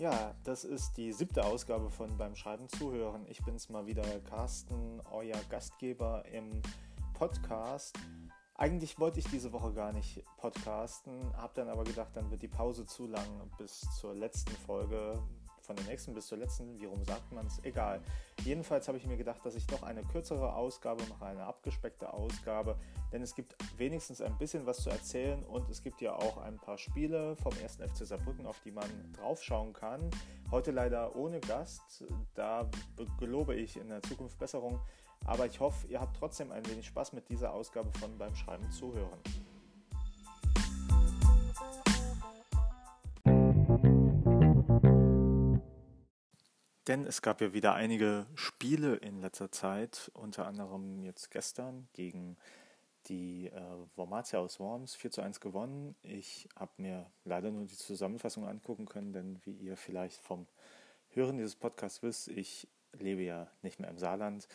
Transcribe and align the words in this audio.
Ja, 0.00 0.34
das 0.44 0.64
ist 0.64 0.96
die 0.96 1.12
siebte 1.12 1.44
Ausgabe 1.44 1.90
von 1.90 2.16
Beim 2.16 2.34
Schreiben 2.34 2.70
zuhören. 2.70 3.26
Ich 3.28 3.44
bin's 3.44 3.68
mal 3.68 3.84
wieder, 3.84 4.02
Carsten, 4.20 4.98
euer 5.10 5.36
Gastgeber 5.50 6.24
im 6.32 6.62
Podcast. 7.12 7.98
Eigentlich 8.54 8.98
wollte 8.98 9.18
ich 9.18 9.26
diese 9.26 9.52
Woche 9.52 9.74
gar 9.74 9.92
nicht 9.92 10.24
podcasten, 10.38 11.36
habe 11.36 11.52
dann 11.54 11.68
aber 11.68 11.84
gedacht, 11.84 12.12
dann 12.14 12.30
wird 12.30 12.40
die 12.40 12.48
Pause 12.48 12.86
zu 12.86 13.06
lang 13.08 13.50
bis 13.58 13.82
zur 14.00 14.14
letzten 14.14 14.52
Folge 14.64 15.22
von 15.70 15.76
der 15.76 15.86
nächsten 15.86 16.14
bis 16.14 16.26
zur 16.26 16.38
letzten, 16.38 16.80
wie 16.80 16.86
rum 16.86 17.04
sagt 17.04 17.30
man 17.30 17.46
es, 17.46 17.62
egal. 17.62 18.00
Jedenfalls 18.42 18.88
habe 18.88 18.98
ich 18.98 19.06
mir 19.06 19.16
gedacht, 19.16 19.46
dass 19.46 19.54
ich 19.54 19.68
doch 19.68 19.84
eine 19.84 20.02
kürzere 20.02 20.52
Ausgabe 20.56 21.04
mache, 21.08 21.26
eine 21.26 21.44
abgespeckte 21.44 22.12
Ausgabe, 22.12 22.76
denn 23.12 23.22
es 23.22 23.36
gibt 23.36 23.54
wenigstens 23.78 24.20
ein 24.20 24.36
bisschen 24.36 24.66
was 24.66 24.78
zu 24.78 24.90
erzählen 24.90 25.44
und 25.44 25.70
es 25.70 25.84
gibt 25.84 26.00
ja 26.00 26.16
auch 26.16 26.38
ein 26.38 26.56
paar 26.56 26.76
Spiele 26.76 27.36
vom 27.36 27.52
1. 27.52 27.76
FC 27.76 28.04
Saarbrücken, 28.04 28.46
auf 28.46 28.58
die 28.64 28.72
man 28.72 28.90
draufschauen 29.12 29.72
kann. 29.72 30.10
Heute 30.50 30.72
leider 30.72 31.14
ohne 31.14 31.38
Gast, 31.38 32.04
da 32.34 32.68
gelobe 33.20 33.54
ich 33.54 33.76
in 33.76 33.90
der 33.90 34.02
Zukunft 34.02 34.40
Besserung, 34.40 34.80
aber 35.24 35.46
ich 35.46 35.60
hoffe, 35.60 35.86
ihr 35.86 36.00
habt 36.00 36.16
trotzdem 36.16 36.50
ein 36.50 36.66
wenig 36.66 36.88
Spaß 36.88 37.12
mit 37.12 37.28
dieser 37.28 37.52
Ausgabe 37.52 37.96
von 38.00 38.18
beim 38.18 38.34
Schreiben 38.34 38.68
zuhören. 38.72 39.20
Denn 46.90 47.06
es 47.06 47.22
gab 47.22 47.40
ja 47.40 47.52
wieder 47.52 47.74
einige 47.74 48.26
Spiele 48.34 48.96
in 48.96 49.20
letzter 49.20 49.52
Zeit, 49.52 50.10
unter 50.12 50.48
anderem 50.48 51.04
jetzt 51.04 51.30
gestern 51.30 51.86
gegen 51.92 52.36
die 53.06 53.46
äh, 53.46 53.62
Wormatia 53.94 54.40
aus 54.40 54.58
Worms 54.58 54.96
4 54.96 55.12
zu 55.12 55.20
1 55.20 55.38
gewonnen. 55.38 55.94
Ich 56.02 56.48
habe 56.56 56.72
mir 56.78 57.06
leider 57.24 57.52
nur 57.52 57.66
die 57.66 57.76
Zusammenfassung 57.76 58.44
angucken 58.44 58.86
können, 58.86 59.12
denn 59.12 59.40
wie 59.44 59.52
ihr 59.52 59.76
vielleicht 59.76 60.20
vom 60.20 60.48
Hören 61.10 61.36
dieses 61.36 61.54
Podcasts 61.54 62.02
wisst, 62.02 62.26
ich 62.26 62.66
lebe 62.98 63.22
ja 63.22 63.46
nicht 63.62 63.78
mehr 63.78 63.88
im 63.90 63.98
Saarland. 63.98 64.48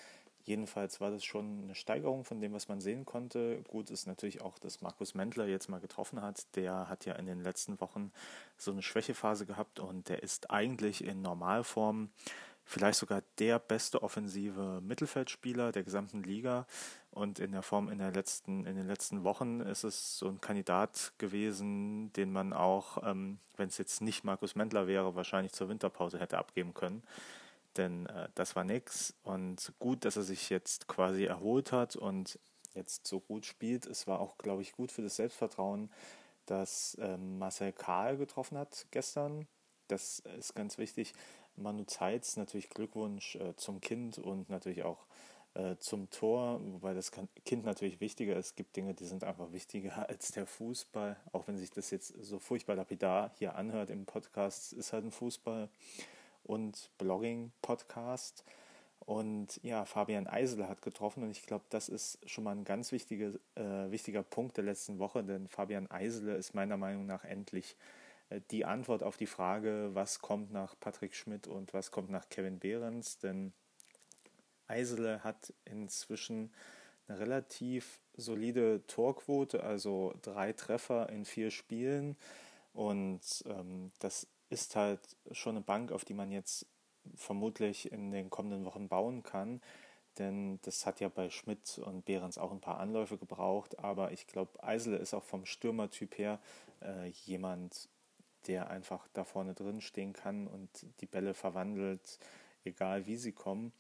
Jedenfalls 0.46 1.02
war 1.02 1.10
das 1.10 1.26
schon 1.26 1.64
eine 1.64 1.74
Steigerung 1.74 2.24
von 2.24 2.40
dem, 2.40 2.54
was 2.54 2.68
man 2.68 2.80
sehen 2.80 3.04
konnte. 3.04 3.64
Gut 3.64 3.90
ist 3.90 4.06
natürlich 4.06 4.42
auch, 4.42 4.60
dass 4.60 4.82
Markus 4.82 5.16
Mendler 5.16 5.48
jetzt 5.48 5.70
mal 5.70 5.80
getroffen 5.80 6.22
hat. 6.22 6.56
Der 6.56 6.88
hat 6.88 7.06
ja 7.06 7.14
in 7.16 7.26
den 7.26 7.42
letzten 7.42 7.82
Wochen 7.82 8.12
so 8.56 8.72
eine 8.72 8.84
Schwächephase 8.84 9.48
gehabt 9.48 9.80
und 9.80 10.08
der 10.08 10.22
ist 10.22 10.52
eigentlich 10.52 11.04
in 11.04 11.24
Normalform 11.24 12.10
vielleicht 12.64 13.00
sogar 13.00 13.24
der 13.40 13.58
beste 13.58 14.04
offensive 14.04 14.82
Mittelfeldspieler 14.82 15.72
der 15.72 15.84
gesamten 15.84 16.22
Liga. 16.22 16.68
Und 17.10 17.40
in 17.40 17.52
der 17.52 17.64
Form 17.64 17.90
in, 17.90 17.98
der 17.98 18.12
letzten, 18.12 18.66
in 18.66 18.76
den 18.76 18.88
letzten 18.88 19.24
Wochen 19.24 19.62
ist 19.62 19.84
es 19.84 20.20
so 20.20 20.28
ein 20.28 20.42
Kandidat 20.42 21.14
gewesen, 21.18 22.12
den 22.14 22.32
man 22.32 22.54
auch, 22.54 23.02
ähm, 23.04 23.40
wenn 23.58 23.70
es 23.70 23.78
jetzt 23.80 24.02
nicht 24.02 24.24
Markus 24.24 24.56
Mendler 24.56 24.86
wäre, 24.86 25.16
wahrscheinlich 25.16 25.54
zur 25.54 25.70
Winterpause 25.70 26.20
hätte 26.20 26.38
abgeben 26.38 26.76
können 26.76 27.02
denn 27.78 28.06
äh, 28.08 28.30
das 28.36 28.56
war 28.56 28.64
nix. 28.64 29.14
Und 29.24 29.74
gut, 29.80 30.06
dass 30.06 30.16
er 30.16 30.24
sich 30.24 30.50
jetzt 30.50 30.88
quasi 30.88 31.26
erholt 31.26 31.72
hat 31.72 31.96
und 31.96 32.40
jetzt 32.74 33.08
so 33.08 33.20
gut 33.20 33.46
spielt. 33.46 33.86
Es 33.86 34.08
war 34.08 34.20
auch, 34.20 34.38
glaube 34.38 34.62
ich, 34.62 34.74
gut 34.74 34.92
für 34.92 35.02
das 35.02 35.16
Selbstvertrauen, 35.16 35.90
dass 36.46 36.98
ähm, 37.00 37.40
Marcel 37.40 37.72
Karl 37.72 38.18
getroffen 38.18 38.58
hat 38.58 38.86
gestern. 38.92 39.48
Das 39.88 40.20
ist 40.38 40.56
ganz 40.56 40.78
wichtig. 40.78 41.14
Manu 41.56 41.86
Zeitz, 41.86 42.36
natürlich 42.38 42.70
Glückwunsch 42.70 43.36
äh, 43.36 43.56
zum 43.56 43.80
Kind 43.80 44.18
und 44.18 44.50
natürlich 44.50 44.84
auch 44.84 45.06
äh, 45.54 45.78
zum 45.78 46.10
Tor, 46.10 46.60
wobei 46.62 46.94
das 46.94 47.12
Kind 47.46 47.64
natürlich 47.64 48.02
wichtiger 48.02 48.36
ist. 48.36 48.48
Es 48.48 48.56
gibt 48.56 48.76
Dinge, 48.76 48.94
die 48.94 49.06
sind 49.06 49.24
einfach 49.24 49.54
wichtiger 49.54 50.10
als 50.10 50.32
der 50.32 50.46
Fußball. 50.46 51.16
Auch 51.32 51.48
wenn 51.48 51.58
sich 51.58 51.72
das 51.72 51.92
jetzt 51.92 52.14
so 52.22 52.40
furchtbar 52.40 52.76
lapidar 52.76 53.32
hier 53.38 53.56
anhört 53.56 53.90
im 53.90 54.06
Podcast, 54.06 54.74
ist 54.74 54.92
halt 54.92 55.06
ein 55.06 55.12
Fußball 55.12 55.70
und 56.46 56.90
Blogging-Podcast. 56.98 58.44
Und 59.00 59.60
ja, 59.62 59.86
Fabian 59.86 60.28
Eisele 60.28 60.68
hat 60.68 60.82
getroffen 60.82 61.24
und 61.24 61.30
ich 61.30 61.46
glaube, 61.46 61.66
das 61.70 61.90
ist 61.90 62.18
schon 62.28 62.44
mal 62.44 62.56
ein 62.56 62.64
ganz 62.64 62.92
wichtiger, 62.92 63.34
äh, 63.56 63.92
wichtiger 63.92 64.24
Punkt 64.24 64.58
der 64.58 64.64
letzten 64.64 64.98
Woche, 64.98 65.24
denn 65.24 65.48
Fabian 65.48 65.90
Eisele 65.92 66.36
ist 66.36 66.56
meiner 66.56 66.78
Meinung 66.78 67.06
nach 67.06 67.24
endlich 67.24 67.76
äh, 68.30 68.42
die 68.50 68.66
Antwort 68.66 69.04
auf 69.04 69.18
die 69.18 69.28
Frage, 69.28 69.92
was 69.94 70.20
kommt 70.22 70.52
nach 70.52 70.76
Patrick 70.80 71.14
Schmidt 71.14 71.48
und 71.48 71.74
was 71.74 71.92
kommt 71.92 72.10
nach 72.10 72.30
Kevin 72.30 72.58
Behrens, 72.58 73.20
denn 73.20 73.54
Eisele 74.68 75.24
hat 75.24 75.54
inzwischen 75.66 76.52
eine 77.08 77.20
relativ 77.20 78.00
solide 78.16 78.82
Torquote, 78.88 79.64
also 79.64 80.16
drei 80.24 80.54
Treffer 80.54 81.10
in 81.10 81.26
vier 81.26 81.52
Spielen 81.52 82.18
und 82.74 83.22
ähm, 83.46 83.92
das 84.00 84.28
ist 84.50 84.76
halt 84.76 85.00
schon 85.32 85.56
eine 85.56 85.66
Bank, 85.66 85.92
auf 85.92 86.06
die 86.06 86.14
man 86.14 86.32
jetzt 86.32 86.66
vermutlich 87.16 87.92
in 87.92 88.12
den 88.12 88.30
kommenden 88.30 88.66
Wochen 88.66 88.88
bauen 88.88 89.24
kann. 89.24 89.62
Denn 90.18 90.60
das 90.62 90.86
hat 90.86 91.02
ja 91.02 91.10
bei 91.10 91.30
Schmidt 91.30 91.78
und 91.80 92.06
Behrens 92.06 92.38
auch 92.38 92.52
ein 92.52 92.62
paar 92.62 92.80
Anläufe 92.80 93.18
gebraucht. 93.18 93.80
Aber 93.80 94.12
ich 94.12 94.28
glaube, 94.28 94.64
Eisele 94.64 94.98
ist 94.98 95.14
auch 95.14 95.24
vom 95.24 95.46
Stürmertyp 95.46 96.18
her 96.18 96.40
äh, 96.82 97.10
jemand, 97.26 97.90
der 98.48 98.70
einfach 98.70 99.08
da 99.14 99.24
vorne 99.24 99.54
drin 99.54 99.82
stehen 99.82 100.14
kann 100.14 100.48
und 100.48 100.70
die 101.02 101.06
Bälle 101.06 101.34
verwandelt, 101.34 102.20
egal 102.64 103.08
wie 103.08 103.18
sie 103.18 103.34
kommen. 103.34 103.74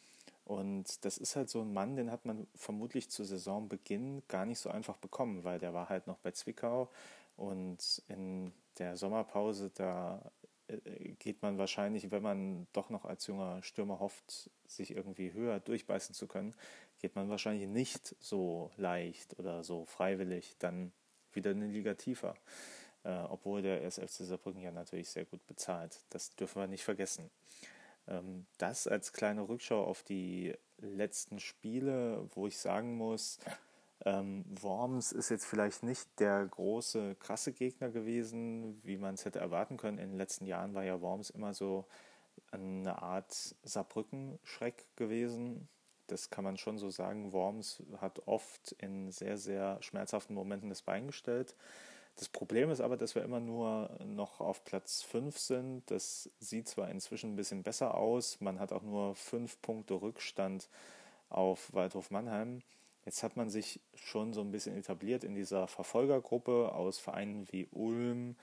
Und 0.43 1.03
das 1.05 1.17
ist 1.17 1.35
halt 1.35 1.49
so 1.49 1.61
ein 1.61 1.73
Mann, 1.73 1.95
den 1.95 2.11
hat 2.11 2.25
man 2.25 2.47
vermutlich 2.55 3.09
zu 3.09 3.23
Saisonbeginn 3.23 4.21
gar 4.27 4.45
nicht 4.45 4.59
so 4.59 4.69
einfach 4.69 4.97
bekommen, 4.97 5.43
weil 5.43 5.57
der 5.57 5.73
war 5.73 5.89
halt 5.89 6.05
noch 6.05 6.17
bei 6.17 6.31
Zwickau 6.31 6.89
und 7.35 8.03
in 8.07 8.53
der 8.77 8.95
Sommerpause, 8.95 9.71
da 9.73 10.21
geht 11.19 11.41
man 11.41 11.57
wahrscheinlich, 11.57 12.11
wenn 12.11 12.23
man 12.23 12.67
doch 12.73 12.89
noch 12.89 13.05
als 13.05 13.27
junger 13.27 13.61
Stürmer 13.61 13.99
hofft, 13.99 14.49
sich 14.67 14.91
irgendwie 14.91 15.33
höher 15.33 15.59
durchbeißen 15.59 16.15
zu 16.15 16.27
können, 16.27 16.55
geht 16.99 17.15
man 17.15 17.29
wahrscheinlich 17.29 17.67
nicht 17.67 18.15
so 18.19 18.71
leicht 18.77 19.37
oder 19.39 19.63
so 19.63 19.85
freiwillig 19.85 20.55
dann 20.59 20.91
wieder 21.33 21.51
eine 21.51 21.67
Liga 21.67 21.93
tiefer. 21.93 22.35
Äh, 23.03 23.23
obwohl 23.29 23.61
der 23.61 23.83
SFC 23.83 24.25
Saarbrücken 24.25 24.61
ja 24.61 24.71
natürlich 24.71 25.09
sehr 25.09 25.25
gut 25.25 25.45
bezahlt. 25.45 26.03
Das 26.09 26.35
dürfen 26.35 26.61
wir 26.61 26.67
nicht 26.67 26.83
vergessen. 26.83 27.29
Ähm, 28.07 28.47
das 28.57 28.87
als 28.87 29.13
kleine 29.13 29.47
Rückschau 29.47 29.83
auf 29.83 30.01
die 30.01 30.55
letzten 30.79 31.39
Spiele, 31.39 32.27
wo 32.33 32.47
ich 32.47 32.57
sagen 32.57 32.97
muss, 32.97 33.39
ähm, 34.03 34.43
Worms 34.61 35.11
ist 35.11 35.29
jetzt 35.29 35.45
vielleicht 35.45 35.83
nicht 35.83 36.19
der 36.19 36.45
große, 36.45 37.15
krasse 37.15 37.53
Gegner 37.53 37.89
gewesen, 37.89 38.79
wie 38.83 38.97
man 38.97 39.15
es 39.15 39.25
hätte 39.25 39.39
erwarten 39.39 39.77
können. 39.77 39.97
In 39.97 40.09
den 40.09 40.17
letzten 40.17 40.45
Jahren 40.45 40.73
war 40.73 40.83
ja 40.83 41.01
Worms 41.01 41.29
immer 41.29 41.53
so 41.53 41.85
eine 42.51 43.01
Art 43.01 43.55
Saarbrücken-Schreck 43.63 44.95
gewesen. 44.95 45.67
Das 46.07 46.29
kann 46.29 46.43
man 46.43 46.57
schon 46.57 46.77
so 46.77 46.89
sagen. 46.89 47.31
Worms 47.31 47.81
hat 47.99 48.27
oft 48.27 48.73
in 48.73 49.11
sehr, 49.11 49.37
sehr 49.37 49.81
schmerzhaften 49.81 50.35
Momenten 50.35 50.69
das 50.69 50.81
Bein 50.81 51.07
gestellt. 51.07 51.55
Das 52.17 52.29
Problem 52.29 52.69
ist 52.69 52.79
aber, 52.79 52.95
dass 52.95 53.15
wir 53.15 53.23
immer 53.23 53.39
nur 53.39 53.89
noch 54.05 54.39
auf 54.39 54.63
Platz 54.63 55.01
5 55.03 55.37
sind. 55.37 55.91
Das 55.91 56.29
sieht 56.39 56.67
zwar 56.67 56.89
inzwischen 56.89 57.33
ein 57.33 57.35
bisschen 57.35 57.63
besser 57.63 57.95
aus. 57.95 58.39
Man 58.39 58.59
hat 58.59 58.71
auch 58.71 58.83
nur 58.83 59.15
5 59.15 59.61
Punkte 59.61 59.95
Rückstand 59.95 60.69
auf 61.29 61.73
Waldhof 61.73 62.11
Mannheim. 62.11 62.61
Jetzt 63.05 63.21
hat 63.21 63.37
man 63.37 63.49
sich 63.49 63.79
schon 63.93 64.33
so 64.33 64.41
ein 64.41 64.51
bisschen 64.51 64.75
etabliert 64.75 65.23
in 65.23 65.35
dieser 65.35 65.67
Verfolgergruppe 65.67 66.73
aus 66.73 66.97
Vereinen 66.97 67.47
wie 67.51 67.67
Ulm, 67.71 68.35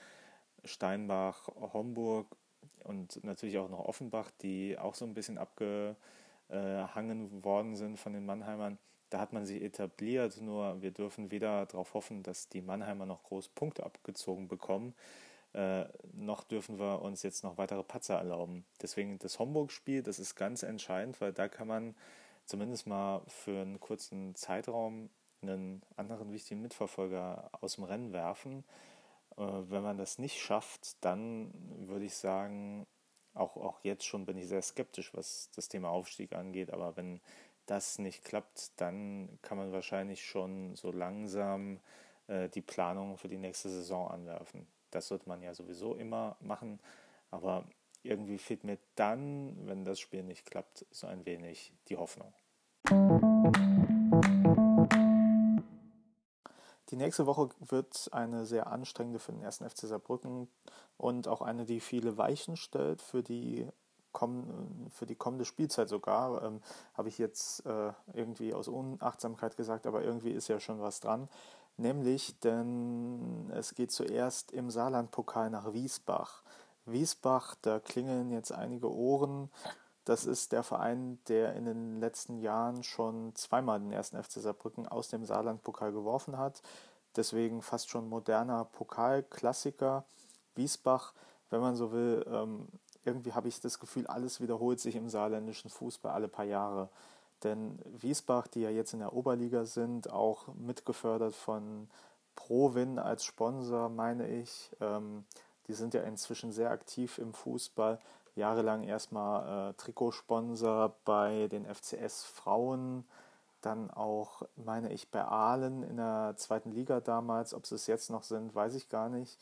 Steinbach, 0.63 1.49
Homburg 1.73 2.27
und 2.83 3.23
natürlich 3.23 3.57
auch 3.57 3.69
noch 3.69 3.85
Offenbach, 3.85 4.31
die 4.41 4.77
auch 4.77 4.95
so 4.95 5.05
ein 5.05 5.13
bisschen 5.13 5.37
abgehangen 5.37 7.43
worden 7.43 7.75
sind 7.75 7.99
von 7.99 8.13
den 8.13 8.25
Mannheimern. 8.25 8.77
Da 9.09 9.19
hat 9.19 9.33
man 9.33 9.45
sich 9.45 9.61
etabliert, 9.61 10.41
nur 10.41 10.81
wir 10.81 10.91
dürfen 10.91 11.29
weder 11.29 11.65
darauf 11.65 11.93
hoffen, 11.93 12.23
dass 12.23 12.49
die 12.49 12.61
Mannheimer 12.61 13.05
noch 13.05 13.23
groß 13.23 13.49
Punkte 13.49 13.83
abgezogen 13.83 14.47
bekommen, 14.47 14.95
äh, 15.53 15.85
noch 16.13 16.45
dürfen 16.45 16.79
wir 16.79 17.01
uns 17.01 17.21
jetzt 17.21 17.43
noch 17.43 17.57
weitere 17.57 17.83
Patzer 17.83 18.15
erlauben. 18.15 18.65
Deswegen 18.81 19.19
das 19.19 19.37
Homburg-Spiel, 19.37 20.01
das 20.01 20.17
ist 20.17 20.35
ganz 20.35 20.63
entscheidend, 20.63 21.21
weil 21.21 21.31
da 21.31 21.47
kann 21.47 21.67
man 21.67 21.95
zumindest 22.45 22.87
mal 22.87 23.21
für 23.27 23.61
einen 23.61 23.79
kurzen 23.79 24.35
Zeitraum 24.35 25.09
einen 25.41 25.81
anderen 25.97 26.31
wichtigen 26.31 26.61
Mitverfolger 26.61 27.49
aus 27.61 27.75
dem 27.75 27.83
Rennen 27.83 28.13
werfen. 28.13 28.63
Äh, 29.37 29.41
wenn 29.41 29.83
man 29.83 29.97
das 29.97 30.19
nicht 30.19 30.39
schafft, 30.39 31.03
dann 31.03 31.51
würde 31.87 32.05
ich 32.05 32.15
sagen, 32.15 32.87
auch, 33.33 33.57
auch 33.57 33.79
jetzt 33.83 34.05
schon 34.05 34.25
bin 34.25 34.37
ich 34.37 34.47
sehr 34.47 34.61
skeptisch, 34.61 35.13
was 35.13 35.49
das 35.55 35.67
Thema 35.67 35.89
Aufstieg 35.89 36.33
angeht, 36.33 36.71
aber 36.71 36.95
wenn 36.95 37.19
das 37.65 37.97
nicht 37.97 38.23
klappt, 38.23 38.79
dann 38.79 39.39
kann 39.41 39.57
man 39.57 39.71
wahrscheinlich 39.71 40.23
schon 40.23 40.75
so 40.75 40.91
langsam 40.91 41.79
äh, 42.27 42.49
die 42.49 42.61
Planung 42.61 43.17
für 43.17 43.29
die 43.29 43.37
nächste 43.37 43.69
Saison 43.69 44.09
anwerfen. 44.09 44.67
Das 44.91 45.07
sollte 45.07 45.27
man 45.27 45.41
ja 45.41 45.53
sowieso 45.53 45.95
immer 45.95 46.35
machen, 46.39 46.79
aber 47.31 47.65
irgendwie 48.03 48.37
fehlt 48.37 48.63
mir 48.63 48.77
dann, 48.95 49.55
wenn 49.67 49.85
das 49.85 49.99
Spiel 49.99 50.23
nicht 50.23 50.45
klappt, 50.45 50.85
so 50.91 51.07
ein 51.07 51.25
wenig 51.25 51.73
die 51.87 51.97
Hoffnung. 51.97 52.33
Die 56.89 56.97
nächste 56.97 57.25
Woche 57.25 57.49
wird 57.59 58.09
eine 58.11 58.45
sehr 58.45 58.67
anstrengende 58.67 59.17
für 59.17 59.31
den 59.31 59.41
ersten 59.41 59.67
FC 59.67 59.87
Saarbrücken 59.87 60.47
und 60.97 61.27
auch 61.27 61.41
eine, 61.41 61.65
die 61.65 61.79
viele 61.79 62.17
Weichen 62.17 62.55
stellt 62.55 63.01
für 63.01 63.23
die, 63.23 63.67
für 64.91 65.05
die 65.07 65.15
kommende 65.15 65.45
Spielzeit 65.45 65.89
sogar. 65.89 66.43
Ähm, 66.43 66.61
Habe 66.93 67.09
ich 67.09 67.17
jetzt 67.17 67.65
äh, 67.65 67.93
irgendwie 68.13 68.53
aus 68.53 68.67
Unachtsamkeit 68.67 69.57
gesagt, 69.57 69.87
aber 69.87 70.03
irgendwie 70.03 70.31
ist 70.31 70.49
ja 70.49 70.59
schon 70.59 70.81
was 70.81 70.99
dran. 70.99 71.29
Nämlich, 71.77 72.39
denn 72.41 73.49
es 73.55 73.73
geht 73.73 73.91
zuerst 73.91 74.51
im 74.51 74.69
Saarlandpokal 74.69 75.49
nach 75.49 75.73
Wiesbach. 75.73 76.43
Wiesbach, 76.85 77.55
da 77.61 77.79
klingeln 77.79 78.29
jetzt 78.31 78.51
einige 78.51 78.91
Ohren. 78.91 79.49
Das 80.05 80.25
ist 80.25 80.51
der 80.51 80.63
Verein, 80.63 81.19
der 81.27 81.55
in 81.55 81.65
den 81.65 81.99
letzten 81.99 82.35
Jahren 82.35 82.83
schon 82.83 83.33
zweimal 83.35 83.79
den 83.79 83.91
ersten 83.91 84.21
FC 84.21 84.33
Saarbrücken 84.33 84.87
aus 84.87 85.07
dem 85.07 85.25
Saarlandpokal 85.25 85.93
geworfen 85.93 86.37
hat. 86.37 86.61
Deswegen 87.15 87.61
fast 87.61 87.89
schon 87.89 88.09
moderner 88.09 88.65
Pokalklassiker. 88.65 90.03
Wiesbach, 90.55 91.13
wenn 91.49 91.61
man 91.61 91.75
so 91.75 91.91
will, 91.91 92.25
ähm, 92.27 92.67
irgendwie 93.05 93.33
habe 93.33 93.47
ich 93.47 93.61
das 93.61 93.79
Gefühl, 93.79 94.07
alles 94.07 94.41
wiederholt 94.41 94.79
sich 94.79 94.95
im 94.95 95.09
saarländischen 95.09 95.69
Fußball 95.69 96.11
alle 96.11 96.27
paar 96.27 96.45
Jahre. 96.45 96.89
Denn 97.43 97.79
Wiesbach, 97.85 98.47
die 98.47 98.61
ja 98.61 98.69
jetzt 98.69 98.93
in 98.93 98.99
der 98.99 99.13
Oberliga 99.13 99.65
sind, 99.65 100.09
auch 100.09 100.47
mitgefördert 100.55 101.35
von 101.35 101.89
Provin 102.35 102.99
als 102.99 103.25
Sponsor, 103.25 103.89
meine 103.89 104.27
ich, 104.27 104.71
ähm, 104.79 105.25
die 105.67 105.73
sind 105.73 105.93
ja 105.93 106.01
inzwischen 106.01 106.51
sehr 106.51 106.71
aktiv 106.71 107.17
im 107.17 107.33
Fußball. 107.33 107.99
Jahrelang 108.35 108.83
erstmal 108.83 109.69
äh, 109.69 109.73
Trikotsponsor 109.73 110.95
bei 111.05 111.47
den 111.47 111.65
FCS 111.65 112.23
Frauen, 112.25 113.05
dann 113.61 113.91
auch, 113.91 114.41
meine 114.55 114.91
ich, 114.91 115.09
bei 115.09 115.23
Aalen 115.23 115.83
in 115.83 115.97
der 115.97 116.33
zweiten 116.37 116.71
Liga 116.71 116.99
damals. 116.99 117.53
Ob 117.53 117.65
sie 117.65 117.75
es 117.75 117.87
jetzt 117.87 118.09
noch 118.09 118.23
sind, 118.23 118.53
weiß 118.53 118.75
ich 118.75 118.89
gar 118.89 119.09
nicht. 119.09 119.37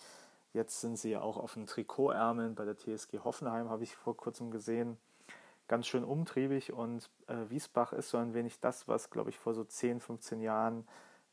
Jetzt 0.53 0.81
sind 0.81 0.97
sie 0.97 1.12
ja 1.12 1.21
auch 1.21 1.38
auf 1.38 1.53
den 1.53 1.65
Trikotärmeln 1.65 2.56
bei 2.56 2.65
der 2.65 2.77
TSG 2.77 3.19
Hoffenheim, 3.23 3.69
habe 3.69 3.83
ich 3.83 3.95
vor 3.95 4.18
kurzem 4.18 4.51
gesehen. 4.51 4.97
Ganz 5.68 5.88
schön 5.88 6.03
umtriebig 6.03 6.73
und 6.73 7.09
äh, 7.27 7.50
Wiesbach 7.50 7.94
ist 7.94 8.09
so 8.09 8.18
ein 8.18 8.33
wenig 8.33 8.59
das, 8.59 8.89
was, 8.89 9.09
glaube 9.09 9.29
ich, 9.29 9.38
vor 9.39 9.53
so 9.53 9.63
10, 9.63 10.01
15 10.01 10.41
Jahren 10.41 10.85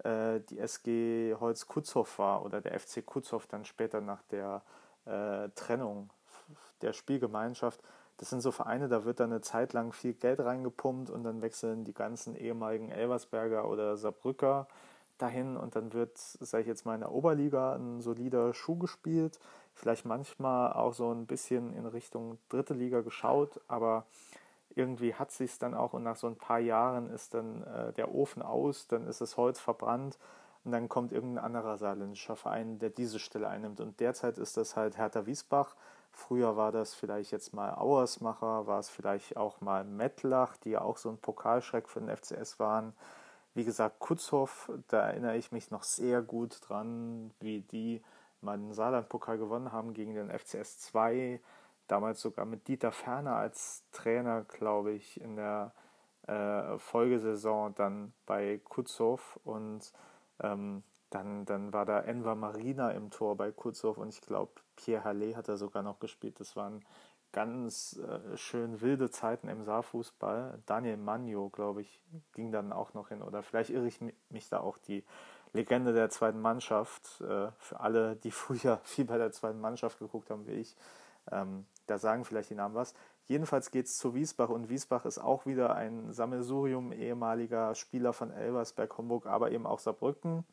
äh, 0.05 0.41
die 0.41 0.59
SG 0.59 1.35
Holz 1.39 1.67
Kutzhoff 1.67 2.19
war 2.19 2.45
oder 2.45 2.61
der 2.61 2.79
FC 2.79 3.05
Kutzhoff 3.05 3.47
dann 3.47 3.65
später 3.65 4.01
nach 4.01 4.23
der 4.31 4.63
äh, 5.05 5.49
Trennung 5.55 6.11
der 6.83 6.93
Spielgemeinschaft. 6.93 7.81
Das 8.19 8.31
sind 8.31 8.41
so 8.41 8.51
Vereine, 8.51 8.89
da 8.89 9.05
wird 9.05 9.21
dann 9.21 9.31
eine 9.31 9.41
Zeit 9.41 9.73
lang 9.73 9.93
viel 9.93 10.13
Geld 10.13 10.41
reingepumpt 10.41 11.09
und 11.11 11.23
dann 11.23 11.41
wechseln 11.41 11.85
die 11.85 11.95
ganzen 11.95 12.35
ehemaligen 12.35 12.91
Elversberger 12.91 13.69
oder 13.69 13.97
Saarbrücker 13.97 14.67
dahin 15.19 15.57
und 15.57 15.77
dann 15.77 15.93
wird, 15.93 16.17
sage 16.17 16.63
ich 16.63 16.69
jetzt 16.69 16.85
mal, 16.85 16.95
in 16.95 17.01
der 17.01 17.13
Oberliga 17.13 17.75
ein 17.75 18.01
solider 18.01 18.55
Schuh 18.55 18.77
gespielt. 18.77 19.39
Vielleicht 19.75 20.05
manchmal 20.05 20.73
auch 20.73 20.95
so 20.95 21.13
ein 21.13 21.27
bisschen 21.27 21.75
in 21.75 21.87
Richtung 21.87 22.39
dritte 22.49 22.75
Liga 22.75 23.01
geschaut, 23.01 23.61
aber 23.69 24.07
irgendwie 24.79 25.15
hat 25.15 25.33
sich 25.33 25.59
dann 25.59 25.75
auch 25.75 25.93
und 25.93 26.05
nach 26.05 26.17
so 26.17 26.29
ein 26.29 26.37
paar 26.37 26.61
Jahren 26.61 27.11
ist 27.11 27.35
dann 27.35 27.65
äh, 27.65 27.93
der 27.95 28.15
Ofen 28.15 28.43
aus, 28.43 28.87
dann 28.87 29.07
ist 29.07 29.21
das 29.21 29.37
Holz 29.37 29.59
verbrannt 29.59 30.19
und 30.65 30.73
dann 30.73 30.89
kommt 30.89 31.13
irgendein 31.13 31.45
anderer 31.45 31.77
saarländischer 31.77 32.37
Verein, 32.37 32.79
der 32.79 32.91
diese 32.91 33.19
Stelle 33.19 33.49
einnimmt. 33.49 33.81
Und 33.81 34.01
derzeit 34.01 34.39
ist 34.39 34.57
das 34.57 34.77
halt 34.77 34.97
Hertha 34.97 35.27
Wiesbach. 35.27 35.75
Früher 36.13 36.57
war 36.57 36.73
das 36.73 36.95
vielleicht 36.95 37.33
jetzt 37.33 37.53
mal 37.55 37.75
Auersmacher, 37.75 38.67
war 38.67 38.79
es 38.79 38.89
vielleicht 38.89 39.37
auch 39.37 39.61
mal 39.61 39.85
Mettlach, 39.85 40.57
die 40.59 40.71
ja 40.71 40.81
auch 40.81 40.97
so 40.97 41.11
ein 41.11 41.19
Pokalschreck 41.19 41.89
für 41.89 42.01
den 42.01 42.15
FCS 42.17 42.59
waren. 42.59 42.95
Wie 43.55 43.65
gesagt, 43.65 43.99
Kutzhoff, 43.99 44.71
da 44.89 45.09
erinnere 45.09 45.37
ich 45.37 45.53
mich 45.53 45.71
noch 45.71 45.83
sehr 45.83 46.23
gut 46.23 46.61
dran, 46.69 47.33
wie 47.41 47.61
die 47.61 48.03
mal 48.41 48.57
den 48.57 48.73
Saarland-Pokal 48.73 49.39
gewonnen 49.39 49.73
haben 49.73 49.95
gegen 49.95 50.15
den 50.15 50.31
FCS 50.31 50.79
2 50.81 51.41
damals 51.89 52.21
sogar 52.21 52.45
mit 52.45 52.69
Dieter 52.69 52.93
Ferner 52.93 53.37
als 53.37 53.85
Trainer, 53.93 54.43
glaube 54.45 54.93
ich, 54.93 55.21
in 55.21 55.37
der 55.37 55.73
äh, 56.27 56.79
Folgesaison 56.79 57.75
dann 57.75 58.13
bei 58.27 58.61
Kutzhoff 58.65 59.39
und 59.45 59.93
ähm, 60.41 60.83
dann, 61.11 61.47
dann 61.47 61.73
war 61.73 61.87
da 61.87 62.01
Enver 62.01 62.35
Marina 62.35 62.91
im 62.91 63.11
Tor 63.11 63.37
bei 63.37 63.51
Kutzhoff 63.51 63.97
und 63.97 64.11
ich 64.11 64.21
glaube, 64.21 64.53
Pierre 64.77 65.05
Halle 65.05 65.37
hat 65.37 65.49
er 65.49 65.57
sogar 65.57 65.83
noch 65.83 65.99
gespielt. 66.01 66.39
Das 66.39 66.55
waren 66.55 66.85
ganz 67.33 67.99
äh, 67.99 68.37
schön 68.37 68.81
wilde 68.81 69.11
Zeiten 69.11 69.49
im 69.49 69.65
Saarfußball. 69.65 70.63
Daniel 70.67 70.97
Magno, 70.97 71.49
glaube 71.49 71.83
ich, 71.83 72.01
ging 72.35 72.53
dann 72.53 72.73
auch 72.73 72.95
noch 72.95 73.09
hin. 73.09 73.23
Oder 73.23 73.43
vielleicht 73.43 73.71
irre 73.71 73.87
ich 73.87 74.01
mich 74.31 74.49
da 74.49 74.61
auch 74.61 74.79
die 74.79 75.05
Legende 75.53 75.93
der 75.93 76.11
zweiten 76.11 76.41
Mannschaft. 76.41 77.21
Äh, 77.21 77.51
für 77.59 77.81
alle, 77.81 78.17
die 78.17 78.31
früher 78.33 78.79
viel 78.85 79.05
bei 79.05 79.19
der 79.19 79.33
zweiten 79.33 79.61
Mannschaft 79.61 79.99
geguckt 79.99 80.31
haben 80.31 80.47
wie 80.47 80.53
ich. 80.53 80.77
Ähm, 81.31 81.67
da 81.89 81.99
sagen 81.99 82.25
vielleicht 82.25 82.51
die 82.51 82.55
Namen 82.55 82.75
was. 82.75 82.95
Jedenfalls 83.25 83.71
geht 83.71 83.87
es 83.87 83.99
zu 83.99 84.15
Wiesbach 84.15 84.49
und 84.49 84.69
Wiesbach 84.69 85.05
ist 85.05 85.19
auch 85.19 85.47
wieder 85.47 85.75
ein 85.75 86.13
Sammelsurium 86.13 86.93
ehemaliger 86.93 87.75
Spieler 87.75 88.13
von 88.13 88.31
Elversberg, 88.31 88.97
Homburg, 88.97 89.27
aber 89.27 89.51
eben 89.51 89.67
auch 89.67 89.79
Saarbrücken. 89.79 90.45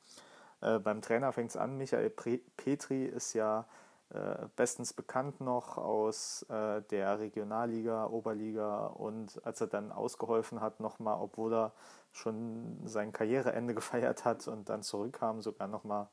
Äh, 0.62 0.80
beim 0.80 1.02
Trainer 1.02 1.32
fängt 1.32 1.52
es 1.52 1.58
an. 1.58 1.78
Michael 1.78 2.10
Petri 2.10 3.06
ist 3.06 3.34
ja 3.34 3.66
äh, 4.10 4.48
bestens 4.56 4.94
bekannt 4.94 5.42
noch 5.42 5.78
aus 5.78 6.44
äh, 6.44 6.82
der 6.84 7.20
Regionalliga, 7.20 8.06
Oberliga 8.08 8.86
und 8.88 9.44
als 9.46 9.62
er 9.62 9.68
dann 9.68 9.92
ausgeholfen 9.92 10.62
hat, 10.62 10.80
nochmal, 10.80 11.20
obwohl 11.20 11.54
er 11.54 11.74
schon 12.12 12.82
sein 12.86 13.12
Karriereende 13.12 13.74
gefeiert 13.76 14.24
hat 14.24 14.48
und 14.48 14.70
dann 14.70 14.84
zurückkam, 14.84 15.42
sogar 15.42 15.68
nochmal 15.68 16.08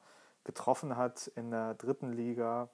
getroffen 0.45 0.97
hat 0.97 1.29
in 1.37 1.51
der 1.51 1.75
dritten 1.75 2.13
Liga 2.13 2.71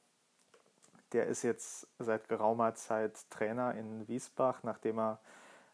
der 1.13 1.27
ist 1.27 1.43
jetzt 1.43 1.89
seit 1.99 2.29
geraumer 2.29 2.75
Zeit 2.75 3.31
Trainer 3.31 3.75
in 3.75 4.07
Wiesbach, 4.09 4.63
nachdem 4.63 4.99
er 4.99 5.19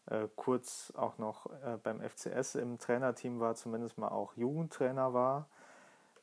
äh, 0.07 0.27
kurz 0.35 0.93
auch 0.95 1.17
noch 1.17 1.47
äh, 1.63 1.77
beim 1.81 2.01
FCS 2.01 2.55
im 2.55 2.77
Trainerteam 2.77 3.39
war, 3.39 3.55
zumindest 3.55 3.97
mal 3.97 4.09
auch 4.09 4.35
Jugendtrainer 4.35 5.13
war. 5.13 5.47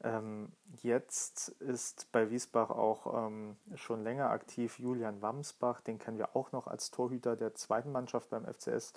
Ähm, 0.04 0.50
jetzt 0.82 1.48
ist 1.60 2.10
bei 2.10 2.30
Wiesbach 2.30 2.70
auch 2.70 3.26
ähm, 3.26 3.56
schon 3.76 4.02
länger 4.02 4.30
aktiv 4.30 4.78
Julian 4.78 5.22
Wamsbach, 5.22 5.80
den 5.80 5.98
kennen 5.98 6.18
wir 6.18 6.34
auch 6.34 6.52
noch 6.52 6.66
als 6.66 6.90
Torhüter 6.90 7.36
der 7.36 7.54
zweiten 7.54 7.92
Mannschaft 7.92 8.30
beim 8.30 8.44
FCS. 8.44 8.92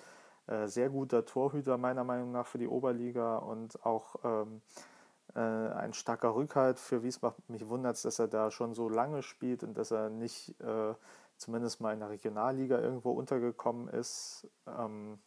Äh, 0.48 0.66
sehr 0.66 0.90
guter 0.90 1.24
Torhüter 1.24 1.78
meiner 1.78 2.04
Meinung 2.04 2.32
nach 2.32 2.46
für 2.46 2.58
die 2.58 2.68
Oberliga 2.68 3.38
und 3.38 3.84
auch 3.84 4.16
ähm, 4.24 4.62
äh, 5.34 5.40
ein 5.40 5.92
starker 5.92 6.34
Rückhalt 6.34 6.78
für 6.78 7.02
Wiesbach. 7.02 7.34
Mich 7.48 7.68
wundert 7.68 7.96
es, 7.96 8.02
dass 8.02 8.18
er 8.18 8.28
da 8.28 8.50
schon 8.50 8.74
so 8.74 8.88
lange 8.88 9.22
spielt 9.22 9.62
und 9.62 9.76
dass 9.76 9.90
er 9.90 10.10
nicht 10.10 10.58
äh, 10.60 10.94
zumindest 11.36 11.80
mal 11.80 11.92
in 11.92 12.00
der 12.00 12.10
Regionalliga 12.10 12.78
irgendwo 12.78 13.12
untergekommen 13.12 13.88
ist. 13.88 14.48
Ähm, 14.66 15.18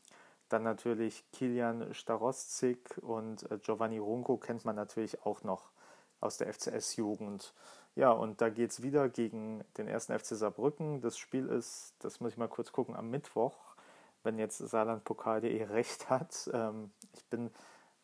dann 0.50 0.64
natürlich 0.64 1.24
Kilian 1.32 1.94
Staroszik 1.94 2.98
und 3.02 3.50
äh, 3.52 3.60
Giovanni 3.60 4.00
Runco 4.00 4.38
kennt 4.38 4.66
man 4.66 4.76
natürlich 4.76 5.24
auch 5.26 5.44
noch 5.44 5.72
aus 6.20 6.38
der 6.38 6.52
FCS-Jugend. 6.54 7.54
Ja, 7.96 8.12
und 8.12 8.42
da 8.42 8.50
geht 8.50 8.72
es 8.72 8.82
wieder 8.82 9.10
gegen 9.10 9.64
den 9.78 9.88
ersten 9.88 10.18
FC 10.18 10.36
Saarbrücken. 10.36 11.02
Das 11.02 11.18
Spiel 11.18 11.48
ist, 11.48 11.94
das 12.00 12.20
muss 12.20 12.32
ich 12.32 12.38
mal 12.38 12.48
kurz 12.48 12.72
gucken, 12.72 12.96
am 12.96 13.10
Mittwoch, 13.10 13.76
wenn 14.24 14.40
jetzt 14.40 14.58
saarlandpokal.de 14.58 15.64
recht 15.66 16.10
hat. 16.10 16.50
Ähm, 16.54 16.92
ich 17.14 17.26
bin 17.26 17.52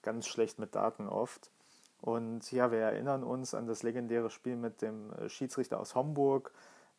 ganz 0.01 0.27
schlecht 0.27 0.59
mit 0.59 0.75
Daten 0.75 1.07
oft. 1.07 1.51
Und 2.05 2.51
ja, 2.51 2.71
wir 2.71 2.77
erinnern 2.77 3.23
uns 3.23 3.55
an 3.55 3.65
das 3.65 3.81
legendäre 3.81 4.29
Spiel 4.29 4.55
mit 4.55 4.83
dem 4.83 5.11
äh, 5.13 5.27
Schiedsrichter 5.27 5.79
aus 5.79 5.95
Homburg. 5.95 6.51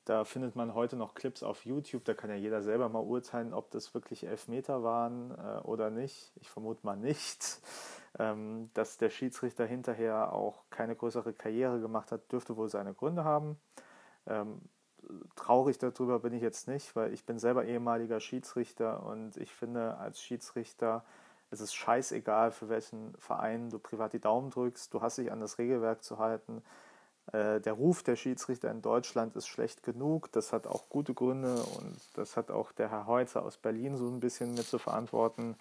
Da 0.05 0.25
findet 0.25 0.57
man 0.57 0.75
heute 0.75 0.97
noch 0.97 1.15
Clips 1.15 1.45
auf 1.45 1.65
YouTube. 1.65 2.05
Da 2.05 2.15
kann 2.15 2.29
ja 2.29 2.35
jeder 2.35 2.61
selber 2.61 2.89
mal 2.89 3.05
urteilen, 3.05 3.55
ob 3.55 3.71
das 3.71 3.95
wirklich 3.95 4.27
Elfmeter 4.27 4.83
waren 4.83 5.31
äh, 5.31 5.61
oder 5.63 5.91
nicht. 5.91 6.33
Ich 6.41 6.51
vermute 6.51 6.85
mal 6.85 6.97
nicht. 6.97 7.61
Ähm, 8.19 8.71
dass 8.73 8.97
der 8.97 9.11
Schiedsrichter 9.11 9.67
hinterher 9.67 10.33
auch 10.33 10.63
keine 10.71 10.97
größere 10.97 11.35
Karriere 11.35 11.81
gemacht 11.81 12.11
hat, 12.13 12.33
dürfte 12.33 12.57
wohl 12.57 12.71
seine 12.71 12.95
Gründe 12.95 13.25
haben. 13.25 13.59
Ähm, 14.27 14.63
traurig 15.35 15.77
darüber 15.77 16.21
bin 16.21 16.33
ich 16.33 16.41
jetzt 16.41 16.67
nicht, 16.67 16.97
weil 16.97 17.13
ich 17.13 17.27
bin 17.27 17.39
selber 17.39 17.67
ehemaliger 17.67 18.19
Schiedsrichter 18.19 19.05
und 19.05 19.37
ich 19.37 19.53
finde, 19.53 19.99
als 19.99 20.23
Schiedsrichter 20.23 21.05
es 21.51 21.61
ist 21.61 21.75
scheißegal, 21.75 22.51
für 22.51 22.69
welchen 22.69 23.15
Verein 23.19 23.71
du 23.71 23.79
privat 23.79 24.13
die 24.13 24.21
Daumen 24.21 24.51
drückst. 24.51 24.93
Du 24.93 25.01
hast 25.01 25.19
dich 25.19 25.31
an 25.31 25.41
das 25.41 25.59
Regelwerk 25.59 26.03
zu 26.03 26.19
halten. 26.19 26.63
Äh, 27.33 27.61
der 27.61 27.73
Ruf 27.73 28.03
der 28.03 28.17
Schiedsrichter 28.17 28.71
in 28.71 28.83
Deutschland 28.83 29.37
ist 29.37 29.47
schlecht 29.47 29.83
genug. 29.83 30.31
Das 30.33 30.53
hat 30.53 30.67
auch 30.67 30.89
gute 30.89 31.15
Gründe 31.15 31.55
und 31.79 31.97
das 32.15 32.37
hat 32.37 32.51
auch 32.51 32.73
der 32.73 32.91
Herr 32.91 33.07
Heutzer 33.07 33.45
aus 33.45 33.57
Berlin 33.57 33.97
so 33.97 34.09
ein 34.09 34.21
bisschen 34.21 34.55
mit 34.55 34.67
zu 34.67 34.79
verantworten. 34.79 35.57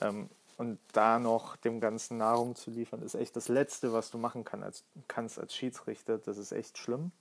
Ähm, 0.00 0.28
und 0.56 0.78
da 0.92 1.18
noch 1.18 1.56
dem 1.56 1.80
Ganzen 1.80 2.16
Nahrung 2.16 2.54
zu 2.56 2.70
liefern, 2.70 3.02
ist 3.02 3.14
echt 3.14 3.36
das 3.36 3.48
Letzte, 3.48 3.92
was 3.92 4.10
du 4.10 4.16
machen 4.16 4.44
kannst 4.44 5.38
als 5.38 5.54
Schiedsrichter. 5.54 6.16
Das 6.18 6.38
ist 6.38 6.52
echt 6.52 6.78
schlimm. 6.78 7.12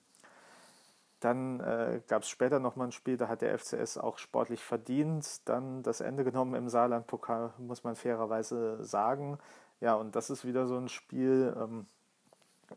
Dann 1.26 1.60
äh, 1.60 2.02
gab 2.08 2.22
es 2.22 2.30
später 2.30 2.60
nochmal 2.60 2.90
ein 2.90 2.92
Spiel, 2.92 3.18
da 3.18 3.28
hat 3.28 3.42
der 3.42 3.58
FCS 3.58 3.98
auch 3.98 4.20
sportlich 4.20 4.62
verdient, 4.64 5.26
dann 5.50 5.82
das 5.82 6.00
Ende 6.00 6.24
genommen 6.24 6.54
im 6.54 6.70
Saarland-Pokal, 6.70 7.54
muss 7.58 7.84
man 7.84 7.96
fairerweise 7.96 8.84
sagen. 8.84 9.40
Ja, 9.82 9.96
und 9.96 10.16
das 10.16 10.30
ist 10.30 10.46
wieder 10.46 10.68
so 10.68 10.78
ein 10.78 10.88
Spiel, 10.88 11.56
ähm, 11.60 11.88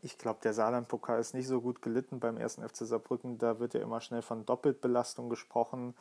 Ich 0.01 0.17
glaube, 0.17 0.39
der 0.43 0.53
Saarland-Pokal 0.53 1.19
ist 1.19 1.33
nicht 1.33 1.47
so 1.47 1.61
gut 1.61 1.81
gelitten 1.81 2.19
beim 2.19 2.37
ersten 2.37 2.67
FC 2.67 2.85
Saarbrücken. 2.87 3.37
Da 3.39 3.59
wird 3.59 3.73
ja 3.73 3.81
immer 3.81 4.01
schnell 4.01 4.21
von 4.21 4.45
Doppelbelastung 4.45 5.29
gesprochen. 5.29 5.95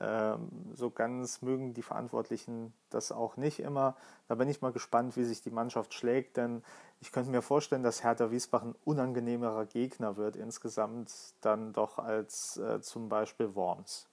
Ähm, 0.00 0.48
so 0.74 0.90
ganz 0.90 1.42
mögen 1.42 1.74
die 1.74 1.82
Verantwortlichen 1.82 2.72
das 2.90 3.12
auch 3.12 3.36
nicht 3.36 3.60
immer. 3.60 3.96
Da 4.28 4.34
bin 4.34 4.48
ich 4.48 4.62
mal 4.62 4.72
gespannt, 4.72 5.16
wie 5.16 5.24
sich 5.24 5.42
die 5.42 5.50
Mannschaft 5.50 5.94
schlägt, 5.94 6.36
denn 6.36 6.62
ich 7.00 7.12
könnte 7.12 7.30
mir 7.30 7.42
vorstellen, 7.42 7.82
dass 7.82 8.02
Hertha 8.02 8.30
Wiesbaden 8.30 8.74
unangenehmerer 8.84 9.66
Gegner 9.66 10.16
wird 10.16 10.36
insgesamt 10.36 11.12
dann 11.40 11.72
doch 11.72 11.98
als 11.98 12.56
äh, 12.56 12.80
zum 12.80 13.08
Beispiel 13.08 13.54
Worms. 13.54 14.08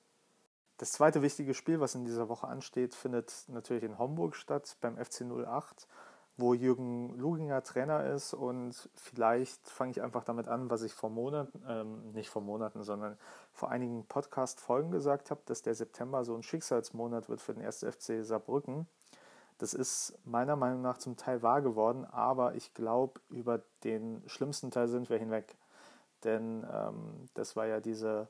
Das 0.77 0.93
zweite 0.93 1.21
wichtige 1.21 1.53
Spiel, 1.53 1.79
was 1.79 1.95
in 1.95 2.05
dieser 2.05 2.29
Woche 2.29 2.47
ansteht, 2.47 2.95
findet 2.95 3.33
natürlich 3.47 3.83
in 3.83 3.97
Homburg 3.97 4.35
statt, 4.35 4.77
beim 4.79 4.97
FC 4.97 5.21
08 5.21 5.87
wo 6.39 6.53
Jürgen 6.53 7.17
Luginger 7.17 7.63
Trainer 7.63 8.05
ist 8.05 8.33
und 8.33 8.89
vielleicht 8.95 9.69
fange 9.69 9.91
ich 9.91 10.01
einfach 10.01 10.23
damit 10.23 10.47
an, 10.47 10.69
was 10.69 10.83
ich 10.83 10.93
vor 10.93 11.09
Monaten, 11.09 11.61
ähm, 11.67 12.11
nicht 12.13 12.29
vor 12.29 12.41
Monaten, 12.41 12.83
sondern 12.83 13.17
vor 13.51 13.69
einigen 13.69 14.05
Podcast-Folgen 14.05 14.91
gesagt 14.91 15.31
habe, 15.31 15.41
dass 15.45 15.61
der 15.61 15.75
September 15.75 16.23
so 16.23 16.35
ein 16.35 16.43
Schicksalsmonat 16.43 17.27
wird 17.27 17.41
für 17.41 17.53
den 17.53 17.65
1. 17.65 17.83
FC 17.83 18.23
Saarbrücken. 18.23 18.87
Das 19.57 19.73
ist 19.73 20.17
meiner 20.23 20.55
Meinung 20.55 20.81
nach 20.81 20.97
zum 20.97 21.17
Teil 21.17 21.41
wahr 21.41 21.61
geworden, 21.61 22.05
aber 22.05 22.55
ich 22.55 22.73
glaube, 22.73 23.19
über 23.29 23.61
den 23.83 24.23
schlimmsten 24.25 24.71
Teil 24.71 24.87
sind 24.87 25.09
wir 25.09 25.17
hinweg. 25.17 25.57
Denn 26.23 26.65
ähm, 26.71 27.27
das 27.33 27.57
war 27.57 27.67
ja 27.67 27.81
diese 27.81 28.29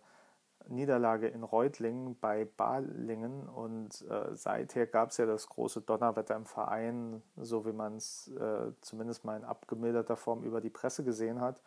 Niederlage 0.67 1.27
in 1.27 1.43
Reutlingen 1.43 2.17
bei 2.19 2.45
Balingen 2.45 3.47
und 3.47 4.05
äh, 4.09 4.35
seither 4.35 4.85
gab 4.85 5.09
es 5.09 5.17
ja 5.17 5.25
das 5.25 5.47
große 5.47 5.81
Donnerwetter 5.81 6.35
im 6.35 6.45
Verein, 6.45 7.21
so 7.37 7.65
wie 7.65 7.71
man 7.71 7.95
es 7.95 8.27
äh, 8.39 8.71
zumindest 8.81 9.25
mal 9.25 9.37
in 9.37 9.45
abgemilderter 9.45 10.15
Form 10.15 10.43
über 10.43 10.61
die 10.61 10.69
Presse 10.69 11.03
gesehen 11.03 11.41
hat. 11.41 11.61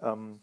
Ähm, 0.00 0.40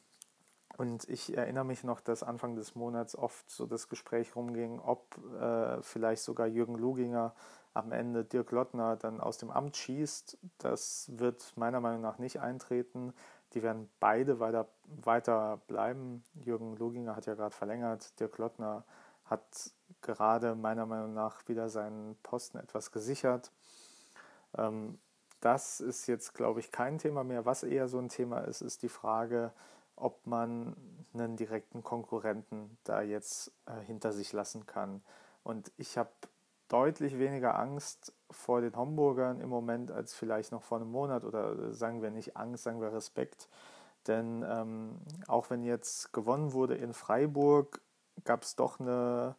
und 0.77 1.09
ich 1.09 1.35
erinnere 1.35 1.65
mich 1.65 1.83
noch, 1.83 1.99
dass 1.99 2.23
Anfang 2.23 2.55
des 2.55 2.73
Monats 2.73 3.17
oft 3.17 3.49
so 3.49 3.65
das 3.65 3.89
Gespräch 3.89 4.35
rumging, 4.35 4.79
ob 4.79 5.17
äh, 5.37 5.81
vielleicht 5.81 6.23
sogar 6.23 6.47
Jürgen 6.47 6.75
Luginger 6.75 7.33
am 7.73 7.91
Ende 7.91 8.23
Dirk 8.23 8.51
Lottner 8.51 8.95
dann 8.95 9.19
aus 9.19 9.37
dem 9.37 9.51
Amt 9.51 9.75
schießt. 9.75 10.37
Das 10.57 11.11
wird 11.13 11.53
meiner 11.57 11.81
Meinung 11.81 12.01
nach 12.01 12.17
nicht 12.17 12.39
eintreten. 12.39 13.13
Die 13.53 13.63
werden 13.63 13.89
beide 13.99 14.39
weiter, 14.39 14.67
weiter 15.03 15.59
bleiben. 15.67 16.23
Jürgen 16.33 16.75
Luginger 16.77 17.15
hat 17.15 17.25
ja 17.25 17.35
gerade 17.35 17.55
verlängert. 17.55 18.19
Dirk 18.19 18.37
Lottner 18.37 18.83
hat 19.25 19.71
gerade 20.01 20.55
meiner 20.55 20.85
Meinung 20.85 21.13
nach 21.13 21.47
wieder 21.47 21.69
seinen 21.69 22.15
Posten 22.23 22.57
etwas 22.57 22.91
gesichert. 22.91 23.51
Ähm, 24.57 24.99
das 25.41 25.79
ist 25.79 26.07
jetzt, 26.07 26.33
glaube 26.33 26.59
ich, 26.59 26.71
kein 26.71 26.97
Thema 26.97 27.23
mehr. 27.23 27.45
Was 27.45 27.63
eher 27.63 27.87
so 27.87 27.97
ein 27.99 28.09
Thema 28.09 28.39
ist, 28.39 28.61
ist 28.61 28.83
die 28.83 28.89
Frage, 28.89 29.53
ob 29.95 30.25
man 30.25 30.75
einen 31.13 31.37
direkten 31.37 31.83
Konkurrenten 31.83 32.77
da 32.83 33.01
jetzt 33.01 33.51
äh, 33.65 33.79
hinter 33.85 34.11
sich 34.11 34.33
lassen 34.33 34.65
kann. 34.65 35.01
Und 35.43 35.71
ich 35.77 35.97
habe 35.97 36.11
deutlich 36.67 37.17
weniger 37.17 37.57
Angst 37.57 38.13
vor 38.31 38.61
den 38.61 38.75
Homburgern 38.75 39.39
im 39.41 39.49
Moment 39.49 39.91
als 39.91 40.13
vielleicht 40.13 40.51
noch 40.51 40.63
vor 40.63 40.79
einem 40.79 40.91
Monat 40.91 41.23
oder 41.23 41.73
sagen 41.73 42.01
wir 42.01 42.11
nicht 42.11 42.37
Angst, 42.37 42.63
sagen 42.63 42.81
wir 42.81 42.93
Respekt. 42.93 43.47
Denn 44.07 44.45
ähm, 44.47 44.97
auch 45.27 45.49
wenn 45.49 45.63
jetzt 45.63 46.13
gewonnen 46.13 46.53
wurde 46.53 46.75
in 46.75 46.93
Freiburg, 46.93 47.81
gab 48.23 48.43
es 48.43 48.55
doch 48.55 48.79
eine 48.79 49.35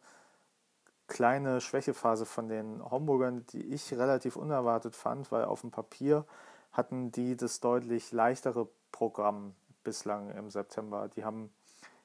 kleine 1.07 1.59
Schwächephase 1.59 2.25
von 2.25 2.47
den 2.47 2.83
Homburgern, 2.89 3.45
die 3.47 3.73
ich 3.73 3.91
relativ 3.93 4.35
unerwartet 4.35 4.95
fand, 4.95 5.31
weil 5.31 5.45
auf 5.45 5.61
dem 5.61 5.71
Papier 5.71 6.25
hatten 6.71 7.11
die 7.11 7.35
das 7.35 7.59
deutlich 7.59 8.11
leichtere 8.11 8.67
Programm 8.91 9.55
bislang 9.83 10.29
im 10.31 10.49
September. 10.49 11.09
Die 11.09 11.25
haben 11.25 11.51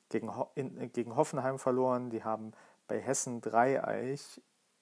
gegen, 0.08 0.36
Ho 0.36 0.50
in, 0.54 0.92
gegen 0.92 1.14
Hoffenheim 1.14 1.58
verloren, 1.58 2.10
die 2.10 2.24
haben 2.24 2.52
bei 2.88 3.00
Hessen 3.00 3.40
Dreieich 3.40 4.40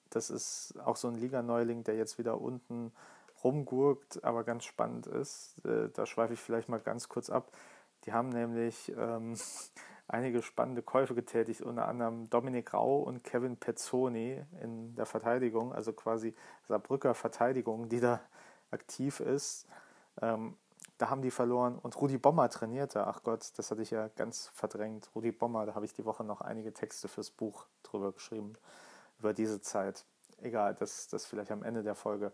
das 0.09 0.29
ist 0.29 0.75
auch 0.83 0.95
so 0.95 1.07
ein 1.07 1.15
Liga-Neuling, 1.15 1.83
der 1.83 1.95
jetzt 1.95 2.17
wieder 2.17 2.39
unten 2.39 2.91
rumgurkt, 3.43 4.23
aber 4.23 4.43
ganz 4.43 4.65
spannend 4.65 5.07
ist. 5.07 5.63
Äh, 5.65 5.89
da 5.93 6.05
schweife 6.05 6.33
ich 6.33 6.39
vielleicht 6.39 6.69
mal 6.69 6.79
ganz 6.79 7.09
kurz 7.09 7.29
ab. 7.29 7.51
Die 8.05 8.13
haben 8.13 8.29
nämlich 8.29 8.91
ähm, 8.97 9.35
einige 10.07 10.41
spannende 10.41 10.81
Käufe 10.81 11.15
getätigt, 11.15 11.61
unter 11.61 11.87
anderem 11.87 12.29
Dominik 12.29 12.73
Rau 12.73 12.99
und 12.99 13.23
Kevin 13.23 13.57
Pezzoni 13.57 14.43
in 14.61 14.95
der 14.95 15.05
Verteidigung, 15.05 15.73
also 15.73 15.93
quasi 15.93 16.33
Saarbrücker 16.67 17.13
Verteidigung, 17.13 17.89
die 17.89 17.99
da 17.99 18.21
aktiv 18.71 19.19
ist. 19.19 19.67
Ähm, 20.21 20.57
da 20.97 21.09
haben 21.09 21.21
die 21.21 21.31
verloren 21.31 21.77
und 21.77 21.99
Rudi 21.99 22.17
Bommer 22.17 22.49
trainierte. 22.49 23.05
Ach 23.05 23.21
Gott, 23.23 23.51
das 23.57 23.69
hatte 23.69 23.81
ich 23.81 23.91
ja 23.91 24.07
ganz 24.15 24.47
verdrängt. 24.53 25.09
Rudi 25.13 25.31
Bommer, 25.31 25.65
da 25.65 25.75
habe 25.75 25.85
ich 25.85 25.93
die 25.93 26.05
Woche 26.05 26.23
noch 26.23 26.41
einige 26.41 26.73
Texte 26.73 27.07
fürs 27.09 27.31
Buch 27.31 27.65
drüber 27.83 28.13
geschrieben 28.13 28.55
über 29.19 29.33
diese 29.33 29.61
Zeit. 29.61 30.05
Egal, 30.41 30.75
das, 30.75 31.07
das 31.07 31.25
vielleicht 31.25 31.51
am 31.51 31.63
Ende 31.63 31.83
der 31.83 31.95
Folge. 31.95 32.31